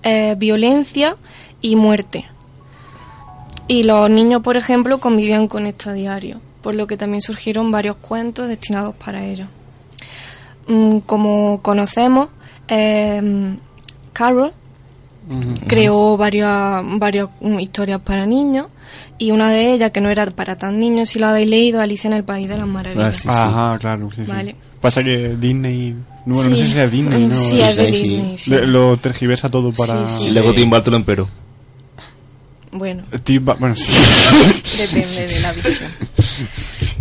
[0.03, 1.17] eh, violencia
[1.61, 2.27] y muerte.
[3.69, 7.71] Y los niños, por ejemplo, convivían con esto a diario, por lo que también surgieron
[7.71, 9.49] varios cuentos destinados para ellos.
[10.67, 12.29] Mm, Como conocemos,
[12.69, 13.57] eh,
[14.13, 14.53] Carol
[15.69, 18.67] creó varias, varias mm, historias para niños
[19.19, 22.09] y una de ellas, que no era para tan niños, si lo habéis leído, Alicia
[22.09, 23.07] en el País de las Maravillas.
[23.07, 23.29] Ah, sí, sí.
[23.29, 24.11] Ajá, claro.
[24.15, 24.31] Sí, sí.
[24.31, 24.57] Vale.
[24.81, 25.95] Pasa que Disney.
[26.27, 27.35] Bueno, no sé si es Disney, ¿no?
[27.35, 28.09] Sí, es de Disney, sí.
[28.09, 28.51] Disney, sí.
[28.51, 30.07] Le- Lo tergiversa todo para.
[30.19, 31.29] Sí, Y luego Tim Burton lo emperó.
[32.73, 33.93] Bueno, Steve Ba- bueno, sí.
[34.79, 35.91] depende de la visión.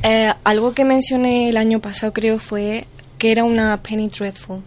[0.04, 2.86] Eh, algo que mencioné el año pasado creo fue
[3.18, 4.62] que era una Penny Dreadful.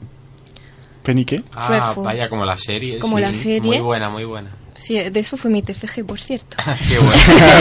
[1.05, 1.43] ¿Penny qué?
[1.55, 2.05] Ah, Dreadful.
[2.05, 2.99] vaya, como la serie.
[2.99, 3.23] Como sí.
[3.23, 3.61] la serie.
[3.61, 4.51] Muy buena, muy buena.
[4.75, 6.57] Sí, de eso fue mi TFG, por cierto.
[6.89, 7.13] Qué bueno.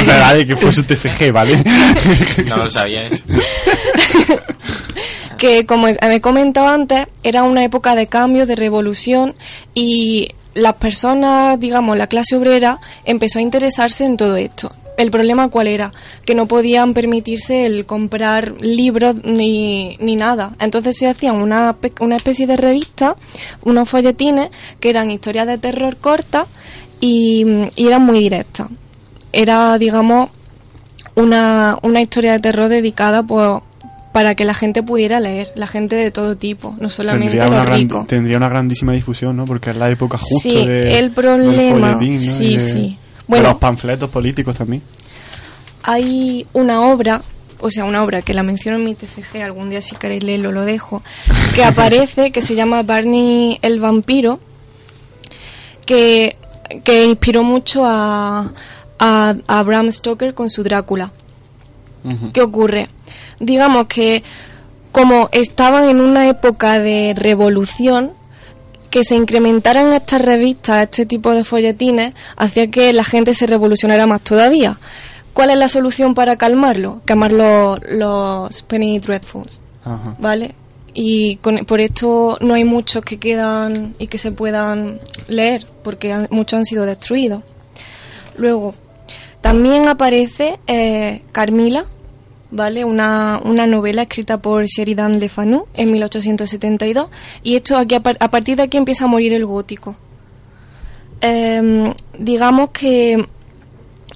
[0.22, 1.62] vale, que fue su TFG, ¿vale?
[2.48, 3.22] No lo sabía eso.
[5.38, 9.36] que como he he comentado antes, era una época de cambio, de revolución
[9.74, 14.74] y las personas, digamos, la clase obrera empezó a interesarse en todo esto.
[14.98, 15.92] El problema cuál era?
[16.24, 20.56] Que no podían permitirse el comprar libros ni, ni nada.
[20.60, 23.16] Entonces se hacían una, una especie de revista,
[23.64, 26.48] unos folletines que eran historias de terror cortas
[27.00, 27.44] y,
[27.76, 28.68] y eran muy directas.
[29.32, 30.30] Era, digamos,
[31.16, 33.64] una, una historia de terror dedicada por,
[34.12, 37.66] para que la gente pudiera leer, la gente de todo tipo, no solamente Tendría una,
[37.66, 39.46] gran- tendría una grandísima difusión, ¿no?
[39.46, 42.32] Porque es la época justo Sí, de, el problema- del folletín, ¿no?
[42.38, 42.98] sí, de- sí.
[43.28, 43.50] Bueno.
[43.50, 44.82] los panfletos políticos también.
[45.84, 47.22] Hay una obra,
[47.60, 50.52] o sea, una obra que la menciono en mi TFG, algún día si queréis leerlo
[50.52, 51.04] lo dejo,
[51.56, 54.40] que aparece, que se llama Barney el vampiro,
[55.86, 56.38] que,
[56.84, 58.52] que inspiró mucho a,
[59.00, 61.12] a, a Bram Stoker con su Drácula.
[62.34, 62.90] ¿Qué ocurre?
[63.40, 64.24] Digamos que
[64.92, 68.14] como estaban en una época de revolución,
[68.94, 74.06] que se incrementaran estas revistas, este tipo de folletines, hacía que la gente se revolucionara
[74.06, 74.78] más todavía.
[75.34, 77.02] ¿Cuál es la solución para calmarlo?
[77.04, 80.16] Quemar los, los Penny Dreadfuls, Ajá.
[80.20, 80.54] ¿vale?
[80.96, 86.14] y con- por esto no hay muchos que quedan y que se puedan leer, porque
[86.14, 87.42] han- muchos han sido destruidos.
[88.38, 88.76] Luego,
[89.42, 91.86] también aparece eh, Carmila,
[92.54, 92.86] ¿vale?
[92.86, 97.08] Una, una novela escrita por Sheridan Le Fanu en 1872,
[97.44, 99.96] y esto aquí, a, par- a partir de aquí empieza a morir el gótico.
[101.22, 103.26] Em, digamos que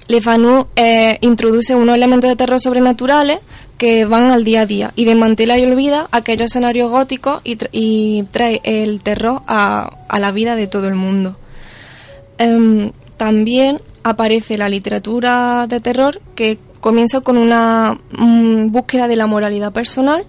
[0.08, 3.40] Le Fanu eh, introduce unos elementos de terror sobrenaturales
[3.78, 8.24] que van al día a día y desmantela y olvida aquellos escenarios góticos y, y
[8.32, 11.38] trae el terror a, a la vida de todo el mundo.
[12.38, 19.26] Em, también aparece la literatura de terror que comienza con una mm, búsqueda de la
[19.28, 20.26] moralidad personal,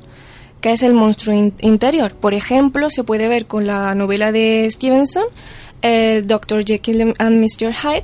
[0.61, 2.15] que es el monstruo in- interior.
[2.15, 5.25] Por ejemplo, se puede ver con la novela de Stevenson,
[5.83, 6.65] el Dr.
[6.65, 7.73] Jekyll and Mr.
[7.75, 8.03] Hyde,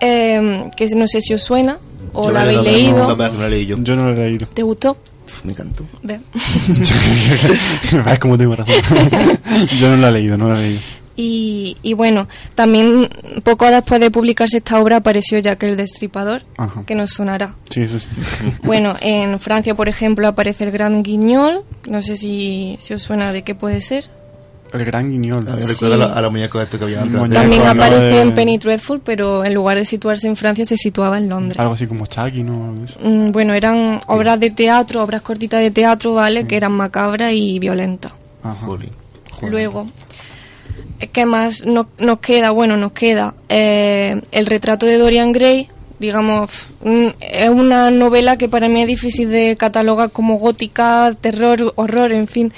[0.00, 1.78] em, que no sé si os suena
[2.12, 3.08] o Yo la habéis leído.
[3.08, 3.76] no me- no la leí yo.
[3.80, 4.46] Yo no lo he leído.
[4.48, 4.96] ¿Te gustó?
[5.26, 5.84] Uf, me encantó.
[6.02, 6.20] Ve.
[8.12, 8.74] es como tengo razón.
[9.78, 10.80] Yo no lo he leído, no lo he leído.
[11.16, 13.08] Y, y bueno, también
[13.44, 16.82] poco después de publicarse esta obra apareció Jack el Destripador, Ajá.
[16.86, 17.54] que nos sonará.
[17.70, 18.08] Sí, eso sí.
[18.64, 23.32] Bueno, en Francia, por ejemplo, aparece el Gran Guiñol, no sé si, si os suena
[23.32, 24.08] de qué puede ser.
[24.72, 25.46] El gran guiñol.
[25.48, 27.32] A mí me recuerda a los- a muñecos estos que había antes.
[27.32, 27.70] También ¿no?
[27.70, 31.28] aparece de- en Penny Dreadful, pero en lugar de situarse en Francia se situaba en
[31.28, 31.60] Londres.
[31.60, 32.74] Algo así como Chucky, ¿no?
[33.00, 36.44] Mm, Bueno, eran obras de teatro, obras cortitas de teatro, ¿vale?
[36.48, 38.10] Que eran macabras y violentas.
[38.42, 38.66] Ajá.
[39.42, 39.86] Luego,
[41.12, 42.50] ¿qué más no- nos queda?
[42.50, 45.68] Bueno, nos queda eh, el retrato de Dorian Gray.
[45.98, 46.50] Digamos,
[46.82, 52.12] mm, es una novela que para mí es difícil de catalogar como gótica, terror, horror,
[52.12, 52.52] en fin.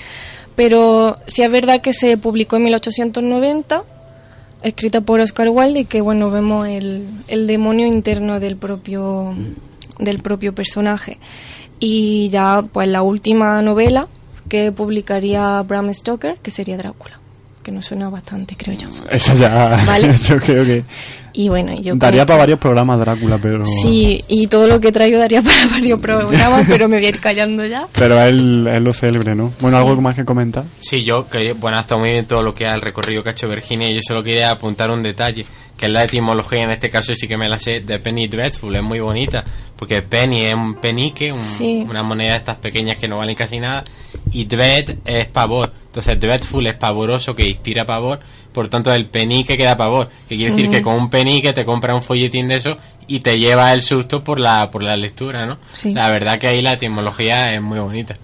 [0.55, 3.83] Pero sí es verdad que se publicó en 1890,
[4.63, 9.35] escrita por Oscar Wilde, y que bueno, vemos el, el demonio interno del propio,
[9.99, 11.19] del propio personaje.
[11.79, 14.09] Y ya, pues la última novela
[14.49, 17.21] que publicaría Bram Stoker, que sería Drácula,
[17.67, 18.89] que nos suena bastante, creo yo.
[19.11, 19.83] Esa ya.
[19.85, 20.15] Vale.
[20.17, 20.85] yo creo que.
[21.33, 23.65] Y bueno, y yo Daría para varios programas Drácula, pero.
[23.65, 27.19] Sí, y todo lo que traigo daría para varios programas, pero me voy a ir
[27.21, 27.89] callando ya.
[27.93, 28.33] Pero es
[28.81, 29.53] lo célebre, ¿no?
[29.61, 29.87] Bueno, Sí.
[29.89, 30.65] algo más que comentar.
[30.79, 33.33] Sí, yo quería, bueno, está muy bien todo lo que es el recorrido que ha
[33.33, 33.91] hecho Virginia.
[33.91, 35.45] Yo solo quería apuntar un detalle,
[35.77, 38.75] que es la etimología, en este caso sí que me la sé, de Penny Dreadful,
[38.77, 39.45] es muy bonita,
[39.77, 41.85] porque Penny es un penique, un- Sí.
[41.87, 43.85] una moneda de estas pequeñas que no valen casi nada,
[44.33, 45.73] y Dread es pavor.
[45.87, 48.21] Entonces Dreadful es pavoroso, que inspira pavor,
[48.53, 51.65] por tanto el penique que da pavor, que quiere decir que con un penique te
[51.65, 55.47] compra un folletín de eso y te lleva el susto por la, por la lectura,
[55.47, 55.59] ¿no?
[55.73, 55.93] Sí.
[55.95, 58.15] La verdad que ahí la etimología es muy bonita.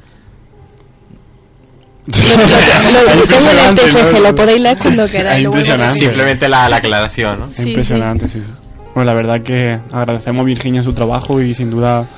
[4.14, 5.44] Lo, lo podéis leer cuando queráis.
[5.44, 5.98] Impresionante.
[5.98, 7.46] Simplemente la, la aclaración, ¿no?
[7.46, 8.40] Es Sí, impresionante, sí.
[8.40, 8.50] sí.
[8.94, 12.08] Bueno, la verdad que agradecemos a Virginia su trabajo y sin duda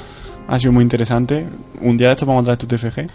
[0.49, 1.47] ha sido muy interesante.
[1.81, 3.09] Un día de esto vamos a traer tu TFG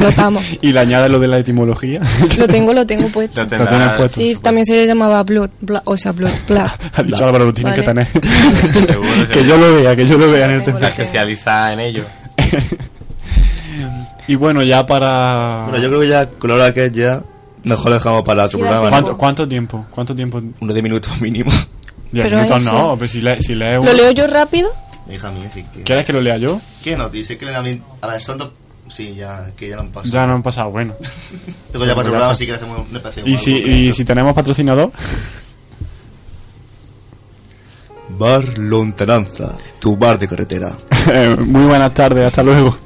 [0.00, 0.44] Notamos.
[0.62, 2.00] y le añades lo de la etimología.
[2.38, 3.42] Lo tengo, lo tengo puesto.
[3.44, 4.20] Lo Lo tienes puesto.
[4.20, 6.68] Sí, también se llamaba Blood, Blood, o sea, Blood, Blood.
[6.94, 7.82] ha dicho Álvaro, lo tienes Vale.
[7.82, 8.06] que tener.
[8.86, 9.42] Seguro, que seguro.
[9.42, 10.82] yo lo vea, que yo lo vea en el TFG.
[10.84, 12.04] especializada en ello.
[14.28, 15.66] Y bueno, ya para...
[15.68, 17.22] Bueno, yo creo que ya, con la hora que es ya,
[17.64, 18.88] mejor lo dejamos para otro Sí, programa.
[18.90, 19.86] ¿Cuánto, ¿Cuánto tiempo?
[19.90, 20.42] ¿Cuánto tiempo?
[20.60, 21.52] Uno de minutos mínimo.
[22.10, 24.68] Diez Pero minutos eso- no, pero si, le, si lees ¿Lo leo yo rápido?
[25.06, 25.82] Que...
[25.84, 26.60] ¿Quieres que lo lea yo?
[26.82, 27.08] ¿Qué no?
[27.08, 27.80] Dice que me da a mí...
[28.00, 28.52] A ver, son dos...
[28.88, 30.12] Sí, ya, que ya no han pasado.
[30.12, 30.94] Ya no han pasado, bueno.
[31.72, 32.32] Tengo ya programa, está.
[32.32, 33.28] así que hacemos un especial.
[33.28, 34.92] Y si, y si tenemos patrocinador,
[38.10, 40.72] Bar Lontananza, tu bar de carretera.
[41.38, 42.85] muy buenas tardes, hasta luego.